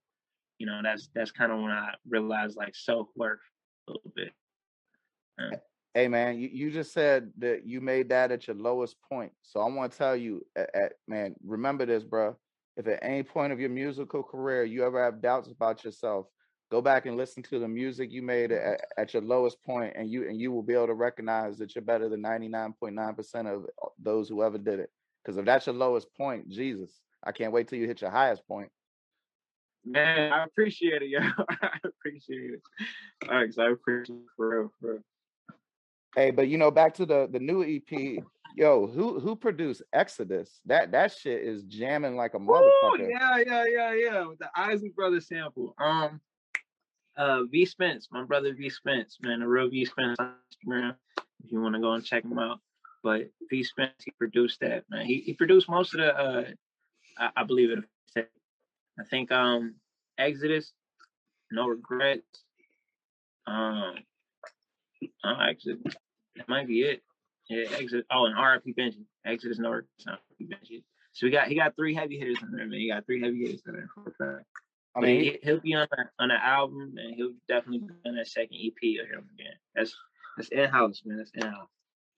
you 0.58 0.66
know, 0.66 0.80
that's 0.82 1.10
that's 1.14 1.32
kind 1.32 1.52
of 1.52 1.60
when 1.60 1.72
I 1.72 1.94
realized 2.08 2.56
like 2.58 2.76
self 2.76 3.08
worth 3.16 3.40
a 3.88 3.92
little 3.92 4.12
bit. 4.16 4.32
Yeah. 5.40 5.58
Hey 5.94 6.08
man, 6.08 6.38
you, 6.38 6.50
you 6.52 6.72
just 6.72 6.94
said 6.94 7.32
that 7.40 7.66
you 7.66 7.82
made 7.82 8.10
that 8.10 8.32
at 8.32 8.48
your 8.48 8.56
lowest 8.56 8.96
point. 9.10 9.32
So 9.42 9.60
I 9.60 9.70
want 9.70 9.92
to 9.92 9.98
tell 9.98 10.16
you, 10.16 10.46
at, 10.56 10.70
at, 10.76 10.94
man, 11.08 11.36
remember 11.44 11.86
this, 11.86 12.04
bro. 12.04 12.38
If 12.76 12.88
at 12.88 13.00
any 13.02 13.24
point 13.24 13.52
of 13.52 13.60
your 13.60 13.72
musical 13.72 14.22
career 14.22 14.64
you 14.64 14.86
ever 14.86 15.04
have 15.04 15.22
doubts 15.22 15.50
about 15.50 15.84
yourself, 15.84 16.28
go 16.70 16.82
back 16.82 17.06
and 17.06 17.18
listen 17.18 17.44
to 17.44 17.60
the 17.60 17.68
music 17.68 18.12
you 18.12 18.22
made 18.22 18.52
at, 18.52 18.82
at 18.98 19.14
your 19.14 19.24
lowest 19.24 19.64
point, 19.64 19.94
and 19.96 20.10
you 20.10 20.28
and 20.28 20.40
you 20.40 20.52
will 20.52 20.64
be 20.64 20.74
able 20.74 20.88
to 20.88 20.94
recognize 20.94 21.58
that 21.58 21.76
you're 21.76 21.84
better 21.84 22.10
than 22.10 22.22
99.9% 22.22 23.54
of 23.54 23.66
those 24.02 24.30
who 24.30 24.44
ever 24.44 24.58
did 24.58 24.80
it. 24.80 24.92
Because 25.24 25.38
if 25.38 25.46
that's 25.46 25.66
your 25.66 25.76
lowest 25.76 26.08
point, 26.16 26.50
Jesus, 26.50 26.92
I 27.24 27.32
can't 27.32 27.52
wait 27.52 27.68
till 27.68 27.80
you 27.80 27.88
hit 27.88 28.02
your 28.02 28.12
highest 28.12 28.48
point. 28.48 28.70
Man, 29.86 30.34
I 30.34 30.44
appreciate 30.44 31.02
it, 31.02 31.10
yo. 31.10 31.20
I 31.62 31.80
appreciate 31.86 32.52
it. 32.52 32.62
Thanks. 33.26 33.58
I 33.58 33.70
appreciate 33.70 34.16
it 34.16 34.26
for 34.36 34.50
real, 34.50 34.72
for 34.80 34.94
real. 34.94 35.02
Hey, 36.16 36.32
but 36.32 36.48
you 36.48 36.58
know, 36.58 36.72
back 36.72 36.94
to 36.96 37.06
the 37.06 37.28
the 37.32 37.40
new 37.40 37.64
EP. 37.64 38.24
Yo, 38.56 38.88
who 38.88 39.20
who 39.20 39.36
produced 39.36 39.84
Exodus? 39.94 40.60
That 40.66 40.92
that 40.92 41.12
shit 41.12 41.44
is 41.44 41.64
jamming 41.64 42.16
like 42.16 42.34
a 42.34 42.40
motherfucker. 42.40 43.02
Ooh, 43.02 43.10
yeah, 43.10 43.38
yeah, 43.46 43.66
yeah, 43.70 43.94
yeah. 43.94 44.26
With 44.26 44.40
the 44.40 44.50
isaac 44.56 44.96
Brothers 44.96 45.28
sample. 45.28 45.76
Um, 45.78 46.20
uh, 47.18 47.44
V 47.44 47.66
Spence, 47.66 48.08
my 48.12 48.24
brother 48.24 48.54
V 48.54 48.70
Spence, 48.70 49.18
man, 49.22 49.42
a 49.42 49.48
real 49.48 49.70
V 49.70 49.86
Spence 49.86 50.18
on 50.20 50.34
Instagram. 50.54 50.96
If 51.44 51.52
you 51.52 51.62
want 51.62 51.76
to 51.76 51.82
go 51.82 51.94
and 51.94 52.04
check 52.04 52.24
him 52.24 52.40
out, 52.40 52.60
but 53.04 53.30
V 53.50 53.64
Spence, 53.64 53.94
he 54.04 54.12
produced 54.12 54.60
that 54.62 54.84
man. 54.90 55.06
He 55.06 55.20
he 55.22 55.34
produced 55.34 55.70
most 55.70 55.94
of 55.94 56.00
the. 56.02 56.16
uh 56.16 56.44
I, 57.18 57.30
I 57.38 57.44
believe 57.44 57.72
it. 57.72 58.30
I 59.00 59.04
think 59.10 59.32
um 59.32 59.76
Exodus, 60.18 60.72
No 61.52 61.68
Regrets. 61.68 62.44
Um, 63.46 63.96
uh, 65.24 65.36
actually, 65.42 65.78
that 66.36 66.50
might 66.50 66.68
be 66.68 66.82
it. 66.82 67.02
Yeah, 67.50 67.66
Exodus. 67.72 68.06
Oh, 68.12 68.26
and 68.26 68.36
RIP 68.36 68.76
Benji. 68.76 69.06
Exodus, 69.26 69.60
No 69.60 69.72
Regrets. 69.72 70.72
So 71.14 71.26
we 71.26 71.32
got 71.32 71.48
he 71.48 71.56
got 71.56 71.76
three 71.76 71.96
heavy 71.96 72.20
hitters 72.20 72.38
in 72.42 72.52
there, 72.52 72.68
man. 72.68 72.80
He 72.80 72.90
got 72.90 73.06
three 73.06 73.22
heavy 73.22 73.40
hitters 73.40 73.62
in 73.68 73.74
there. 74.20 74.46
I 74.98 75.00
mean, 75.00 75.22
he, 75.22 75.40
he'll 75.44 75.60
be 75.60 75.76
on 75.76 75.88
the, 75.92 76.06
on 76.20 76.30
the 76.30 76.44
album, 76.44 76.96
and 76.98 77.16
he'll 77.16 77.34
definitely 77.48 77.88
be 77.88 78.10
on 78.10 78.16
that 78.16 78.28
second 78.28 78.56
EP. 78.56 78.74
You'll 78.82 79.06
hear 79.06 79.16
him 79.16 79.30
again. 79.36 79.54
That's 79.76 79.96
that's 80.36 80.50
in 80.50 80.70
house, 80.70 81.04
man. 81.06 81.18
That's 81.18 81.32
in 81.36 81.44
house. 81.44 81.70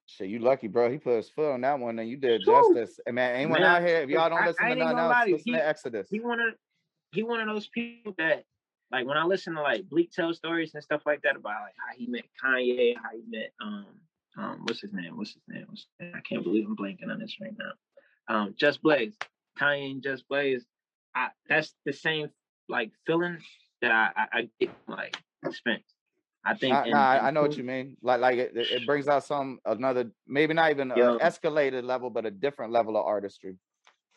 Shit, 0.06 0.30
you 0.30 0.40
lucky, 0.40 0.68
bro. 0.68 0.90
He 0.90 0.98
put 0.98 1.18
his 1.18 1.30
foot 1.30 1.52
on 1.54 1.62
that 1.62 1.78
one, 1.78 2.00
and 2.00 2.10
you 2.10 2.18
did 2.18 2.42
justice. 2.44 3.00
And 3.06 3.16
man, 3.16 3.36
anyone 3.36 3.62
man, 3.62 3.76
out 3.76 3.88
here, 3.88 3.98
if 3.98 4.10
y'all 4.10 4.30
don't 4.30 4.46
listen 4.46 4.66
I, 4.66 4.70
I 4.70 4.74
to 4.74 4.80
nothing 4.80 4.98
else, 4.98 5.28
listen 5.28 5.42
he, 5.46 5.52
to 5.52 5.68
Exodus. 5.68 6.08
He 6.10 6.20
wanted 6.20 6.54
he 7.12 7.24
one 7.24 7.42
of 7.42 7.48
those 7.48 7.68
people 7.68 8.14
that 8.18 8.44
like 8.92 9.06
when 9.06 9.18
I 9.18 9.26
listen 9.26 9.56
to 9.56 9.62
like 9.62 9.88
Bleek 9.90 10.12
tell 10.12 10.34
stories 10.34 10.74
and 10.74 10.84
stuff 10.84 11.02
like 11.06 11.22
that 11.24 11.36
about 11.36 11.62
like 11.62 11.76
how 11.78 11.96
he 11.96 12.08
met 12.08 12.26
Kanye, 12.44 12.96
how 12.96 13.10
he 13.12 13.24
met 13.28 13.52
um 13.62 13.86
um 14.38 14.60
what's 14.64 14.82
his 14.82 14.94
name? 14.94 15.18
What's 15.18 15.34
his 15.34 15.44
name? 15.48 15.66
What's 15.68 15.82
his 15.82 16.08
name? 16.08 16.14
I 16.16 16.22
can't 16.22 16.44
believe 16.44 16.66
I'm 16.66 16.76
blanking 16.76 17.12
on 17.12 17.20
this 17.20 17.36
right 17.42 17.54
now. 17.58 18.36
Um 18.36 18.56
Just 18.58 18.82
Blaze. 18.82 19.16
Kanye 19.60 19.92
and 19.92 20.04
Just 20.04 20.28
Blaze. 20.28 20.66
I 21.16 21.30
that's 21.48 21.74
the 21.86 21.94
same 21.94 22.30
like 22.70 22.92
feeling 23.06 23.40
that 23.82 23.92
I 23.92 24.12
I, 24.16 24.40
I 24.40 24.50
get 24.60 24.70
like 24.88 25.18
spent. 25.52 25.84
I 26.46 26.54
think. 26.54 26.72
Nah, 26.72 26.86
nah 26.86 27.26
I 27.26 27.32
know 27.32 27.42
what 27.42 27.58
you 27.58 27.66
mean. 27.66 27.98
Like, 28.02 28.22
like 28.22 28.38
it, 28.38 28.52
it 28.56 28.86
brings 28.86 29.10
out 29.10 29.26
some 29.26 29.60
another, 29.66 30.10
maybe 30.26 30.54
not 30.54 30.72
even 30.72 30.90
an 30.92 31.20
escalated 31.20 31.84
level, 31.84 32.10
but 32.10 32.26
a 32.26 32.32
different 32.32 32.72
level 32.72 32.96
of 32.96 33.06
artistry 33.06 33.58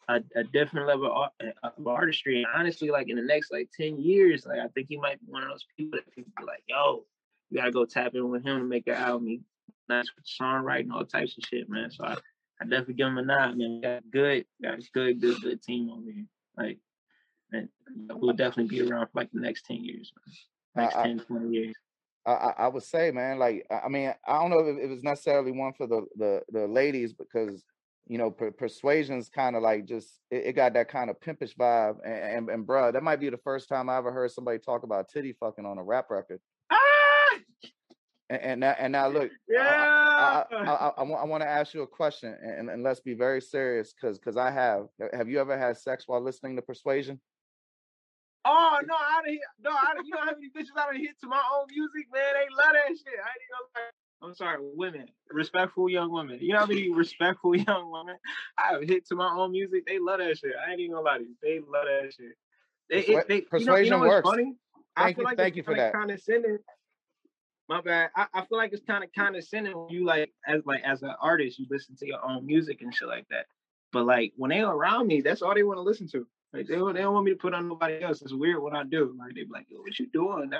a, 0.09 0.21
a 0.37 0.45
different 0.45 0.87
level 0.87 1.07
of, 1.07 1.31
uh, 1.41 1.71
of, 1.77 1.87
artistry. 1.87 2.39
And 2.39 2.47
honestly, 2.55 2.91
like 2.91 3.09
in 3.09 3.17
the 3.17 3.23
next 3.23 3.53
like 3.53 3.71
10 3.79 4.01
years, 4.01 4.47
like 4.47 4.59
I 4.59 4.69
think 4.69 4.89
he 4.89 4.97
might 4.97 5.21
be 5.21 5.31
one 5.31 5.43
of 5.43 5.51
those 5.51 5.67
people 5.77 5.99
that 5.99 6.15
people 6.15 6.33
be 6.39 6.45
like, 6.45 6.63
yo, 6.69 7.05
you 7.51 7.59
gotta 7.59 7.71
go 7.71 7.85
tap 7.85 8.15
in 8.15 8.29
with 8.31 8.45
him 8.45 8.59
to 8.59 8.65
make 8.65 8.87
an 8.87 8.95
album. 8.95 9.27
He 9.27 9.41
nice 9.89 10.07
songwriting, 10.41 10.93
all 10.93 11.05
types 11.05 11.37
of 11.37 11.45
shit, 11.45 11.69
man. 11.69 11.91
So 11.91 12.05
I, 12.05 12.17
I 12.61 12.65
definitely 12.65 12.95
give 12.95 13.09
him 13.09 13.19
a 13.19 13.23
nod, 13.23 13.57
man. 13.57 13.77
We 13.77 13.81
got 13.81 14.03
good, 14.11 14.47
got 14.63 14.79
a 14.79 14.91
good, 14.93 15.21
good, 15.21 15.41
good 15.41 15.63
team 15.63 15.91
over 15.91 16.11
here. 16.11 16.27
Like, 16.57 16.79
man, 17.53 17.69
we'll 18.15 18.35
definitely 18.35 18.79
be 18.79 18.89
around 18.89 19.07
for 19.07 19.21
like 19.21 19.31
the 19.33 19.41
next 19.41 19.67
10 19.67 19.85
years, 19.85 20.13
man. 20.75 20.85
Next 20.85 20.97
uh, 20.97 21.03
10, 21.05 21.19
20 21.21 21.51
years. 21.51 21.75
I, 22.25 22.53
I 22.59 22.69
would 22.69 22.85
say, 22.85 23.11
man, 23.11 23.39
like 23.39 23.67
I 23.71 23.89
mean, 23.89 24.15
I 24.27 24.39
don't 24.41 24.51
know 24.51 24.61
if 24.61 24.79
it 24.79 24.89
was 24.89 25.03
necessarily 25.03 25.51
one 25.51 25.73
for 25.73 25.89
the 25.89 26.07
the, 26.17 26.43
the 26.53 26.67
ladies 26.69 27.13
because 27.13 27.65
you 28.07 28.19
know, 28.19 28.31
per- 28.31 28.51
persuasion's 28.51 29.29
kind 29.29 29.57
of 29.57 29.63
like 29.63 29.87
just 29.87 30.19
it, 30.31 30.47
it, 30.47 30.53
got 30.55 30.75
that 30.75 30.89
kind 30.89 31.09
of 31.09 31.21
pimpish 31.21 31.55
vibe. 31.55 31.97
And, 32.05 32.15
and, 32.15 32.51
and 32.51 32.67
bruh, 32.67 32.93
that 32.93 33.03
might 33.03 33.21
be 33.21 33.31
the 33.31 33.39
first 33.39 33.69
time 33.69 33.89
I 33.89 33.97
ever 33.97 34.13
heard 34.13 34.31
somebody 34.31 34.59
talk 34.59 34.83
about 34.83 35.09
titty 35.09 35.35
fucking 35.39 35.65
on 35.65 35.79
a 35.79 35.83
rap 35.83 36.11
record. 36.11 36.41
Ah! 36.71 36.79
And, 38.29 38.43
and 38.43 38.61
now, 38.61 38.75
and 38.79 38.93
now 38.93 39.09
look, 39.09 39.31
yeah, 39.49 39.63
I, 39.63 40.45
I, 40.51 40.65
I, 40.65 40.89
I, 40.89 41.03
I 41.03 41.25
want 41.25 41.43
to 41.43 41.49
ask 41.49 41.75
you 41.75 41.83
a 41.83 41.87
question, 41.87 42.37
and, 42.43 42.71
and 42.71 42.83
let's 42.83 43.01
be 43.01 43.15
very 43.15 43.41
serious, 43.41 43.93
because 43.93 44.19
because 44.19 44.37
I 44.37 44.51
have. 44.51 44.87
Have 45.13 45.29
you 45.29 45.41
ever 45.41 45.57
had 45.59 45.77
sex 45.77 46.05
while 46.07 46.21
listening 46.21 46.57
to 46.57 46.63
Persuasion? 46.63 47.21
Oh 48.45 48.79
no, 48.87 48.95
I 48.95 49.23
didn't. 49.25 49.41
No, 49.63 49.71
I, 49.71 49.95
don't 49.95 50.07
you 50.07 50.15
know 50.15 50.21
how 50.21 50.33
many 50.33 50.49
bitches 50.49 50.77
I 50.77 50.93
done 50.93 51.01
hit 51.01 51.19
to 51.21 51.29
my 51.29 51.43
own 51.55 51.67
music, 51.71 52.09
man. 52.13 52.23
They 52.35 52.49
love 52.51 52.75
that 52.75 52.89
shit. 52.89 53.07
I 53.07 53.31
ain't 53.31 53.51
gonna 53.51 53.71
lie. 53.75 53.91
I'm 54.23 54.35
sorry, 54.35 54.59
women, 54.61 55.07
respectful 55.31 55.89
young 55.89 56.13
women. 56.13 56.39
You 56.41 56.53
know 56.53 56.61
how 56.61 56.67
many 56.67 56.91
respectful 56.95 57.57
young 57.57 57.91
women 57.91 58.17
I've 58.57 58.83
hit 58.83 59.07
to 59.09 59.17
my 59.17 59.29
own 59.29 59.53
music? 59.53 59.85
They 59.87 59.99
love 59.99 60.19
that 60.19 60.39
shit. 60.39 60.53
I 60.67 60.73
ain't 60.73 60.81
even 60.81 60.93
gonna 60.95 61.05
lie 61.05 61.19
to 61.19 61.25
you. 61.25 61.37
They 61.43 61.61
love 61.61 61.87
that 61.87 62.13
shit. 62.15 62.37
They, 62.91 63.03
Persua- 63.03 63.21
it, 63.21 63.29
they 63.29 63.41
persuasion 63.43 63.85
you 63.85 63.91
know, 63.91 63.97
you 63.97 64.03
know 64.05 64.09
works. 64.09 64.29
Funny? 64.29 64.45
Thank 64.45 64.55
I 64.97 65.13
feel 65.13 65.19
you, 65.19 65.25
like 65.25 65.37
thank 65.37 65.57
you 65.57 65.63
for 65.63 65.75
that. 65.75 65.93
Condescending. 65.93 66.59
My 67.69 67.81
bad. 67.81 68.11
I, 68.17 68.27
I 68.35 68.45
feel 68.45 68.59
like 68.59 68.73
it's 68.73 68.85
kind 68.85 69.03
of 69.03 69.11
condescending 69.17 69.77
when 69.77 69.89
you 69.89 70.05
like 70.05 70.33
as 70.47 70.63
like 70.67 70.83
as 70.85 71.03
an 71.03 71.15
artist, 71.21 71.59
you 71.59 71.67
listen 71.71 71.97
to 71.97 72.07
your 72.07 72.25
own 72.25 72.45
music 72.47 72.83
and 72.83 72.95
shit 72.95 73.09
like 73.09 73.27
that. 73.31 73.47
But 73.93 74.05
like 74.05 74.33
when 74.37 74.51
they're 74.51 74.69
around 74.69 75.07
me, 75.07 75.21
that's 75.21 75.43
all 75.43 75.55
they 75.55 75.63
want 75.63 75.79
to 75.79 75.83
listen 75.83 76.09
to. 76.09 76.27
Like 76.53 76.67
they, 76.67 76.75
they 76.75 77.01
don't 77.01 77.15
want 77.15 77.25
me 77.25 77.33
to 77.33 77.39
put 77.39 77.55
on 77.55 77.69
nobody 77.69 78.03
else. 78.03 78.23
It's 78.23 78.33
weird 78.33 78.63
what 78.63 78.75
I 78.75 78.85
do. 78.85 79.15
Like 79.19 79.35
they 79.35 79.43
be 79.43 79.51
like, 79.51 79.67
Yo, 79.71 79.79
what 79.79 79.99
you 79.99 80.07
doing? 80.13 80.51
Nah. 80.51 80.59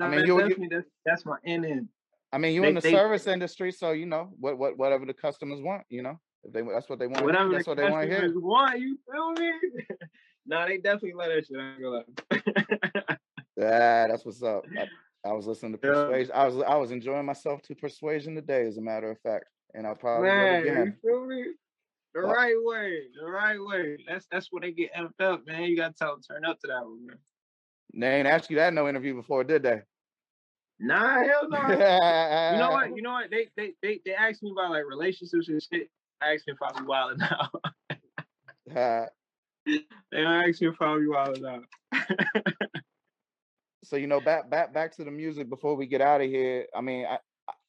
I 0.00 0.08
mean, 0.08 0.24
you, 0.24 0.40
you, 0.46 0.68
that's, 0.70 0.86
that's 1.04 1.26
my 1.26 1.36
end 1.44 1.66
end. 1.66 1.88
I 2.32 2.38
mean, 2.38 2.54
you 2.54 2.64
in 2.64 2.74
the 2.74 2.80
they, 2.80 2.92
service 2.92 3.26
industry, 3.26 3.72
so 3.72 3.92
you 3.92 4.06
know 4.06 4.30
what 4.38 4.58
what 4.58 4.76
whatever 4.76 5.06
the 5.06 5.14
customers 5.14 5.60
want, 5.60 5.84
you 5.88 6.02
know, 6.02 6.20
if 6.44 6.52
they 6.52 6.62
that's 6.62 6.88
what 6.88 6.98
they 6.98 7.06
want. 7.06 7.24
Whatever 7.24 7.52
that's 7.52 7.64
the 7.64 7.70
what 7.70 7.78
they 7.78 7.90
want 7.90 8.08
to 8.08 8.16
hear. 8.16 8.32
Want 8.38 8.78
you 8.78 8.98
feel 9.10 9.32
me? 9.32 9.52
nah, 10.46 10.66
they 10.66 10.76
definitely 10.76 11.14
let 11.14 11.28
that 11.28 11.46
shit. 11.46 11.58
I 11.58 11.80
go 11.80 12.02
Yeah, 13.56 14.06
that's 14.08 14.24
what's 14.24 14.42
up. 14.42 14.64
I, 14.78 15.28
I 15.28 15.32
was 15.32 15.46
listening 15.46 15.72
to 15.72 15.78
Persuasion. 15.78 16.32
Yeah. 16.34 16.42
I 16.42 16.46
was 16.46 16.62
I 16.62 16.76
was 16.76 16.90
enjoying 16.90 17.24
myself 17.24 17.62
to 17.62 17.74
Persuasion 17.74 18.34
today, 18.34 18.66
as 18.66 18.76
a 18.76 18.82
matter 18.82 19.10
of 19.10 19.18
fact, 19.20 19.46
and 19.74 19.86
I'll 19.86 19.94
probably 19.94 20.28
man, 20.28 20.64
you 20.64 20.94
feel 21.02 21.26
me? 21.26 21.44
The 22.14 22.20
right 22.20 22.54
way, 22.56 23.02
the 23.20 23.26
right 23.26 23.58
way. 23.60 23.98
That's 24.08 24.26
that's 24.30 24.48
what 24.50 24.62
they 24.62 24.72
get 24.72 24.94
amped 24.94 25.20
up, 25.20 25.46
man. 25.46 25.64
You 25.64 25.76
gotta 25.76 25.94
tell 25.94 26.12
them 26.12 26.22
turn 26.22 26.44
up 26.44 26.58
to 26.60 26.66
that 26.68 26.82
one, 26.82 27.06
man. 27.06 27.18
They 27.94 28.18
ain't 28.18 28.28
asked 28.28 28.50
you 28.50 28.56
that 28.56 28.74
no 28.74 28.88
interview 28.88 29.14
before, 29.14 29.44
did 29.44 29.62
they? 29.62 29.82
Nah, 30.80 31.22
hell 31.24 31.48
no. 31.48 31.60
you 31.60 32.58
know 32.58 32.70
what? 32.70 32.96
You 32.96 33.02
know 33.02 33.12
what? 33.12 33.30
They 33.30 33.48
they 33.56 33.72
they 33.82 34.00
they 34.04 34.14
asked 34.14 34.42
me 34.42 34.52
about 34.52 34.70
like 34.70 34.84
relationships 34.88 35.48
and 35.48 35.62
shit. 35.62 35.88
I 36.20 36.34
asked 36.34 36.46
me 36.46 36.54
if 36.54 36.62
I 36.62 36.80
was 36.80 36.86
wild 36.86 37.18
now. 37.18 37.50
they 39.66 39.82
don't 40.12 40.48
ask 40.48 40.60
you 40.60 40.70
if 40.70 40.80
I'm 40.80 41.08
wild 41.08 41.44
out. 41.44 41.64
so 43.84 43.96
you 43.96 44.06
know, 44.06 44.20
back 44.20 44.48
back 44.50 44.72
back 44.72 44.94
to 44.96 45.04
the 45.04 45.10
music 45.10 45.48
before 45.48 45.74
we 45.74 45.86
get 45.86 46.00
out 46.00 46.20
of 46.20 46.28
here. 46.28 46.66
I 46.74 46.80
mean, 46.80 47.06
I, 47.06 47.18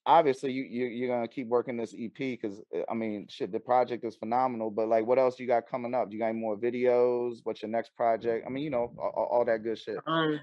obviously 0.10 0.52
you, 0.52 0.64
you 0.64 0.86
you're 0.88 1.16
gonna 1.16 1.28
keep 1.28 1.48
working 1.48 1.78
this 1.78 1.94
EP 1.94 2.18
because 2.18 2.62
uh, 2.76 2.82
I 2.90 2.96
mean, 2.96 3.28
shit, 3.30 3.52
the 3.52 3.60
project 3.60 4.04
is 4.04 4.16
phenomenal. 4.16 4.72
But 4.72 4.88
like, 4.88 5.06
what 5.06 5.20
else 5.20 5.40
you 5.40 5.48
got 5.48 5.68
coming 5.70 5.94
up? 5.94 6.12
You 6.12 6.20
got 6.20 6.28
any 6.28 6.40
more 6.40 6.58
videos? 6.58 7.38
What's 7.44 7.62
your 7.62 7.70
next 7.70 7.96
project? 7.96 8.46
I 8.46 8.50
mean, 8.50 8.64
you 8.64 8.72
know, 8.72 8.92
all, 8.98 9.30
all 9.32 9.46
that 9.46 9.64
good 9.64 9.78
shit. 9.78 9.98
Um, 10.08 10.40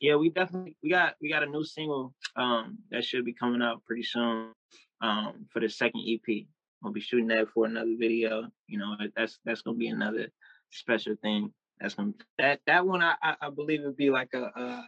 yeah, 0.00 0.16
we 0.16 0.30
definitely 0.30 0.76
we 0.82 0.90
got 0.90 1.14
we 1.20 1.28
got 1.28 1.42
a 1.42 1.46
new 1.46 1.64
single 1.64 2.14
um 2.36 2.78
that 2.90 3.04
should 3.04 3.24
be 3.24 3.34
coming 3.34 3.62
out 3.62 3.84
pretty 3.84 4.02
soon 4.02 4.52
um 5.02 5.46
for 5.52 5.60
the 5.60 5.68
second 5.68 6.02
EP. 6.08 6.46
We'll 6.82 6.92
be 6.92 7.00
shooting 7.00 7.28
that 7.28 7.48
for 7.50 7.66
another 7.66 7.94
video. 7.98 8.48
You 8.66 8.78
know, 8.78 8.96
that's 9.14 9.38
that's 9.44 9.62
gonna 9.62 9.76
be 9.76 9.88
another 9.88 10.28
special 10.70 11.14
thing. 11.22 11.52
That's 11.78 11.94
gonna 11.94 12.14
that 12.38 12.60
that 12.66 12.86
one 12.86 13.02
I 13.02 13.14
I, 13.22 13.36
I 13.42 13.50
believe 13.50 13.82
would 13.82 13.96
be 13.96 14.10
like 14.10 14.30
a 14.34 14.46
uh 14.58 14.82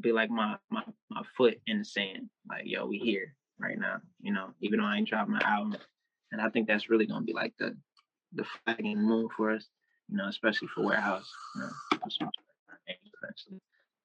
be 0.00 0.12
like 0.12 0.30
my 0.30 0.56
my 0.70 0.82
my 1.10 1.22
foot 1.36 1.60
in 1.66 1.78
the 1.80 1.84
sand. 1.84 2.28
Like 2.48 2.62
yo, 2.64 2.86
we 2.86 2.98
here 2.98 3.34
right 3.58 3.78
now. 3.78 4.00
You 4.20 4.32
know, 4.32 4.48
even 4.60 4.80
though 4.80 4.86
I 4.86 4.96
ain't 4.96 5.08
dropped 5.08 5.30
my 5.30 5.40
album, 5.44 5.76
and 6.30 6.40
I 6.40 6.48
think 6.48 6.66
that's 6.66 6.90
really 6.90 7.06
gonna 7.06 7.24
be 7.24 7.32
like 7.32 7.54
the 7.58 7.76
the 8.34 8.44
flagging 8.44 9.02
move 9.02 9.30
for 9.36 9.50
us. 9.50 9.66
You 10.08 10.16
know, 10.16 10.28
especially 10.28 10.68
for 10.68 10.84
warehouse. 10.84 11.30
You 11.56 11.62
know, 11.62 12.30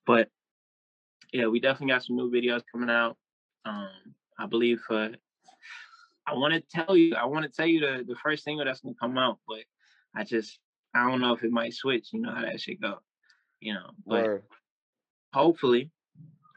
but 0.05 0.29
yeah, 1.33 1.47
we 1.47 1.59
definitely 1.59 1.93
got 1.93 2.03
some 2.03 2.15
new 2.15 2.31
videos 2.31 2.63
coming 2.71 2.89
out. 2.89 3.17
Um, 3.65 3.89
I 4.39 4.45
believe 4.45 4.81
uh, 4.89 5.09
I 6.25 6.33
want 6.33 6.53
to 6.53 6.61
tell 6.61 6.95
you, 6.95 7.15
I 7.15 7.25
want 7.25 7.43
to 7.43 7.51
tell 7.51 7.67
you 7.67 7.79
the 7.79 8.03
the 8.07 8.15
first 8.15 8.43
single 8.43 8.65
that's 8.65 8.81
gonna 8.81 8.95
come 8.99 9.17
out, 9.17 9.39
but 9.47 9.63
I 10.15 10.23
just 10.23 10.59
I 10.95 11.09
don't 11.09 11.21
know 11.21 11.33
if 11.33 11.43
it 11.43 11.51
might 11.51 11.73
switch. 11.73 12.09
You 12.13 12.21
know 12.21 12.33
how 12.33 12.41
that 12.41 12.61
shit 12.61 12.81
go. 12.81 12.99
You 13.59 13.73
know, 13.73 13.89
but 14.05 14.23
Word. 14.23 14.43
Hopefully, 15.33 15.91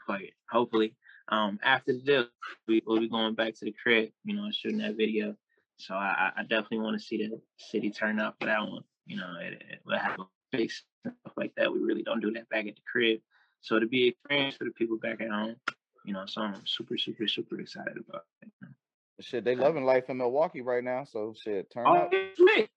like 0.07 0.33
hopefully, 0.49 0.95
um, 1.29 1.59
after 1.63 1.93
the 1.93 1.99
deal, 1.99 2.25
we 2.67 2.81
will 2.85 2.99
be 2.99 3.09
going 3.09 3.35
back 3.35 3.55
to 3.55 3.65
the 3.65 3.75
crib. 3.83 4.09
You 4.23 4.35
know, 4.35 4.49
shooting 4.51 4.79
that 4.79 4.97
video. 4.97 5.35
So 5.77 5.95
I, 5.95 6.31
I 6.37 6.41
definitely 6.43 6.79
want 6.79 6.99
to 6.99 7.03
see 7.03 7.17
the 7.17 7.41
city 7.57 7.89
turn 7.89 8.19
up 8.19 8.35
for 8.39 8.45
that 8.45 8.61
one. 8.61 8.83
You 9.07 9.17
know, 9.17 9.33
it, 9.41 9.53
it 9.53 9.79
will 9.85 9.97
have 9.97 10.19
a 10.19 10.25
big 10.51 10.71
stuff 10.71 11.13
like 11.37 11.53
that. 11.57 11.73
We 11.73 11.79
really 11.79 12.03
don't 12.03 12.21
do 12.21 12.31
that 12.33 12.49
back 12.49 12.67
at 12.67 12.75
the 12.75 12.81
crib. 12.91 13.19
So 13.61 13.79
to 13.79 13.87
be 13.87 14.09
experience 14.09 14.55
for 14.55 14.65
the 14.65 14.71
people 14.71 14.97
back 14.97 15.21
at 15.21 15.29
home, 15.29 15.55
you 16.05 16.13
know, 16.13 16.25
so 16.27 16.41
I'm 16.41 16.65
super, 16.65 16.97
super, 16.97 17.27
super 17.27 17.59
excited 17.59 17.97
about 17.97 18.25
it. 18.41 18.49
Shit, 19.21 19.43
they 19.43 19.55
loving 19.55 19.85
life 19.85 20.09
in 20.09 20.17
Milwaukee 20.17 20.61
right 20.61 20.83
now. 20.83 21.03
So 21.03 21.33
shit, 21.39 21.69
turn 21.71 21.85
oh, 21.87 21.93
up. 21.93 22.09
It's 22.11 22.39
lit. 22.39 22.69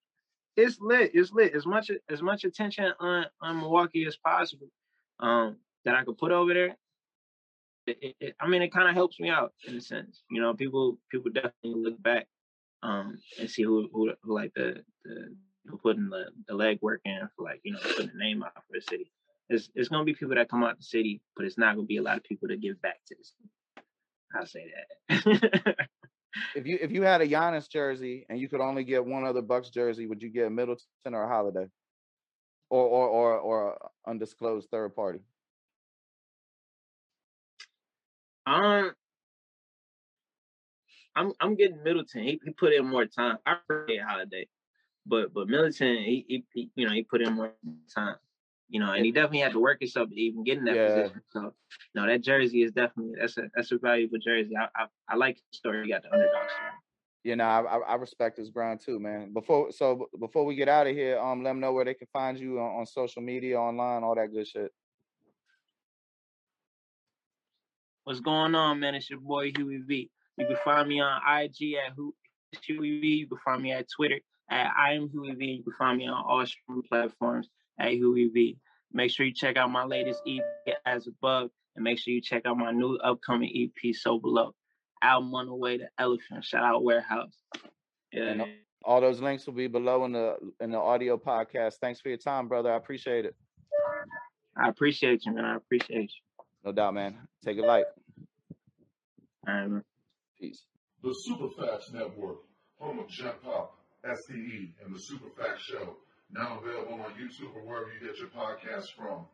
It's 0.55 0.79
lit. 0.79 1.11
It's 1.13 1.31
lit. 1.31 1.55
As 1.55 1.65
much 1.65 1.89
as 2.09 2.21
much 2.21 2.43
attention 2.43 2.93
on 2.99 3.25
on 3.41 3.59
Milwaukee 3.59 4.05
as 4.05 4.15
possible, 4.15 4.67
um, 5.19 5.57
that 5.85 5.95
I 5.95 6.03
could 6.03 6.17
put 6.17 6.31
over 6.31 6.53
there. 6.53 6.75
It, 7.87 8.15
it, 8.19 8.35
I 8.39 8.47
mean, 8.47 8.61
it 8.61 8.73
kind 8.73 8.89
of 8.89 8.95
helps 8.95 9.19
me 9.19 9.29
out 9.29 9.53
in 9.67 9.75
a 9.75 9.81
sense. 9.81 10.23
You 10.31 10.41
know, 10.41 10.53
people 10.53 10.97
people 11.11 11.31
definitely 11.31 11.83
look 11.83 12.01
back, 12.01 12.27
um, 12.83 13.19
and 13.39 13.49
see 13.49 13.63
who 13.63 13.89
who, 13.93 14.11
who 14.23 14.33
like 14.33 14.53
the 14.55 14.83
the 15.03 15.35
who 15.67 15.77
putting 15.77 16.09
the 16.09 16.25
the 16.47 16.55
leg 16.55 16.79
work 16.81 17.01
in 17.05 17.29
for 17.35 17.43
like 17.43 17.61
you 17.63 17.73
know 17.73 17.79
putting 17.79 18.07
the 18.07 18.17
name 18.17 18.43
out 18.43 18.55
for 18.55 18.73
the 18.73 18.81
city 18.81 19.11
it's, 19.49 19.69
it's 19.75 19.89
to 19.89 20.03
be 20.03 20.13
people 20.13 20.35
that 20.35 20.49
come 20.49 20.63
out 20.63 20.77
the 20.77 20.83
city, 20.83 21.21
but 21.35 21.45
it's 21.45 21.57
not 21.57 21.75
to 21.75 21.83
be 21.83 21.97
a 21.97 22.01
lot 22.01 22.17
of 22.17 22.23
people 22.23 22.47
that 22.47 22.61
give 22.61 22.81
back 22.81 22.99
to 23.07 23.15
the 23.15 23.23
city. 23.23 23.49
I'll 24.35 24.45
say 24.45 24.71
that. 25.07 25.87
if 26.55 26.65
you 26.65 26.77
if 26.81 26.91
you 26.91 27.03
had 27.03 27.21
a 27.21 27.27
Giannis 27.27 27.69
jersey 27.69 28.25
and 28.27 28.39
you 28.39 28.49
could 28.49 28.59
only 28.59 28.83
get 28.83 29.05
one 29.05 29.23
other 29.23 29.41
Bucks 29.41 29.69
jersey, 29.69 30.07
would 30.07 30.21
you 30.21 30.29
get 30.29 30.51
Middleton 30.51 31.13
or 31.13 31.23
a 31.23 31.27
Holiday, 31.27 31.67
or 32.69 32.85
or 32.85 33.07
or 33.07 33.37
or 33.37 33.91
undisclosed 34.07 34.69
third 34.71 34.95
party? 34.95 35.19
Um, 38.45 38.91
I'm 41.15 41.33
I'm 41.39 41.55
getting 41.55 41.83
Middleton. 41.83 42.23
He, 42.23 42.39
he 42.43 42.51
put 42.51 42.73
in 42.73 42.85
more 42.85 43.05
time. 43.05 43.37
I 43.45 43.55
prefer 43.67 44.03
Holiday, 44.05 44.47
but 45.05 45.33
but 45.33 45.47
Middleton, 45.47 45.97
he, 45.97 46.25
he, 46.27 46.43
he 46.53 46.69
you 46.75 46.87
know 46.87 46.93
he 46.93 47.03
put 47.03 47.21
in 47.21 47.33
more 47.33 47.53
time 47.93 48.17
you 48.69 48.79
know, 48.79 48.93
and 48.93 49.05
he 49.05 49.11
definitely 49.11 49.39
had 49.39 49.51
to 49.51 49.59
work 49.59 49.79
himself 49.79 50.09
to 50.09 50.15
even 50.15 50.43
get 50.43 50.57
in 50.57 50.65
that 50.65 50.75
yeah. 50.75 50.87
position. 50.87 51.21
So, 51.29 51.53
no, 51.93 52.07
that 52.07 52.21
jersey 52.21 52.63
is 52.63 52.71
definitely 52.71 53.13
that's 53.19 53.37
a 53.37 53.43
that's 53.55 53.71
a 53.71 53.77
valuable 53.77 54.17
jersey. 54.17 54.55
I 54.57 54.67
I, 54.75 54.85
I 55.09 55.15
like 55.15 55.37
the 55.37 55.57
story. 55.57 55.83
He 55.83 55.91
got 55.91 56.03
the 56.03 56.11
underdog 56.11 56.49
story. 56.49 56.71
You 57.23 57.35
know, 57.35 57.43
I, 57.43 57.77
I 57.77 57.95
respect 57.95 58.37
his 58.37 58.49
grind 58.49 58.81
too, 58.81 58.99
man. 58.99 59.33
Before 59.33 59.71
so 59.71 60.07
before 60.19 60.45
we 60.45 60.55
get 60.55 60.69
out 60.69 60.87
of 60.87 60.95
here, 60.95 61.19
um, 61.19 61.43
let 61.43 61.51
them 61.51 61.59
know 61.59 61.73
where 61.73 61.85
they 61.85 61.93
can 61.93 62.07
find 62.11 62.39
you 62.39 62.59
on, 62.59 62.79
on 62.79 62.85
social 62.85 63.21
media, 63.21 63.59
online, 63.59 64.03
all 64.03 64.15
that 64.15 64.33
good 64.33 64.47
shit. 64.47 64.71
What's 68.05 68.19
going 68.19 68.53
on, 68.53 68.81
man? 68.81 68.93
It's 68.93 69.09
your 69.09 69.19
boy 69.19 69.51
Huey 69.57 69.77
V. 69.77 70.11
You 70.37 70.45
can 70.45 70.57
find 70.63 70.87
me 70.87 71.01
on 71.01 71.19
IG 71.25 71.73
at 71.73 71.93
Huey 72.61 72.99
V. 72.99 73.07
You 73.07 73.27
can 73.27 73.39
find 73.43 73.63
me 73.63 73.71
at 73.71 73.87
Twitter 73.89 74.19
at 74.47 74.71
I 74.77 74.93
am 74.93 75.09
Huey 75.09 75.33
V. 75.33 75.43
You 75.43 75.63
can 75.63 75.73
find 75.73 75.97
me 75.97 76.07
on 76.07 76.23
all 76.23 76.45
streaming 76.45 76.83
platforms 76.87 77.49
at 77.79 77.93
Huey 77.93 78.27
V. 78.27 78.59
Make 78.93 79.09
sure 79.09 79.25
you 79.25 79.33
check 79.33 79.57
out 79.57 79.71
my 79.71 79.85
latest 79.85 80.21
EP 80.27 80.75
as 80.85 81.07
above, 81.07 81.49
and 81.75 81.83
make 81.83 81.97
sure 81.97 82.13
you 82.13 82.21
check 82.21 82.43
out 82.45 82.59
my 82.59 82.69
new 82.69 82.95
upcoming 82.97 83.49
EP 83.55 83.95
so 83.95 84.19
below. 84.19 84.53
Album 85.01 85.33
on 85.33 85.47
the 85.47 85.55
way 85.55 85.79
to 85.79 85.87
Elephant. 85.97 86.45
Shout 86.45 86.63
out 86.63 86.83
Warehouse. 86.83 87.35
Yeah. 88.13 88.25
And 88.25 88.45
all 88.83 89.01
those 89.01 89.19
links 89.19 89.47
will 89.47 89.55
be 89.55 89.65
below 89.65 90.05
in 90.05 90.11
the 90.11 90.37
in 90.61 90.69
the 90.69 90.77
audio 90.77 91.17
podcast. 91.17 91.77
Thanks 91.81 92.01
for 92.01 92.09
your 92.09 92.19
time, 92.19 92.47
brother. 92.47 92.71
I 92.71 92.77
appreciate 92.77 93.25
it. 93.25 93.35
I 94.55 94.69
appreciate 94.69 95.25
you, 95.25 95.33
man. 95.33 95.45
I 95.45 95.55
appreciate 95.55 96.11
you. 96.13 96.24
No 96.65 96.71
doubt, 96.71 96.95
man. 96.95 97.15
Take 97.43 97.57
it 97.57 97.63
light. 97.63 97.85
All 99.47 99.53
right, 99.53 99.69
man. 99.69 99.83
Peace. 100.39 100.65
The 101.03 101.13
Superfacts 101.29 101.93
Network, 101.93 102.37
home 102.79 102.97
of 102.97 103.07
Gen 103.07 103.33
Pop, 103.43 103.77
STE, 104.03 104.73
and 104.83 104.93
the 104.93 104.99
Superfacts 104.99 105.59
Show 105.59 105.97
now 106.31 106.59
available 106.59 106.95
on 106.95 107.11
YouTube 107.11 107.55
or 107.55 107.61
wherever 107.61 107.91
you 107.93 108.07
get 108.07 108.17
your 108.17 108.29
podcasts 108.29 108.89
from. 108.97 109.27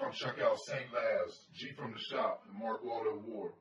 Come 0.00 0.12
check 0.12 0.36
out 0.42 0.56
St. 0.58 0.86
Laz, 0.94 1.40
G 1.52 1.72
from 1.76 1.92
the 1.92 1.98
Shop, 1.98 2.42
and 2.48 2.58
Mark 2.58 2.82
Waldo 2.82 3.22
Ward. 3.26 3.52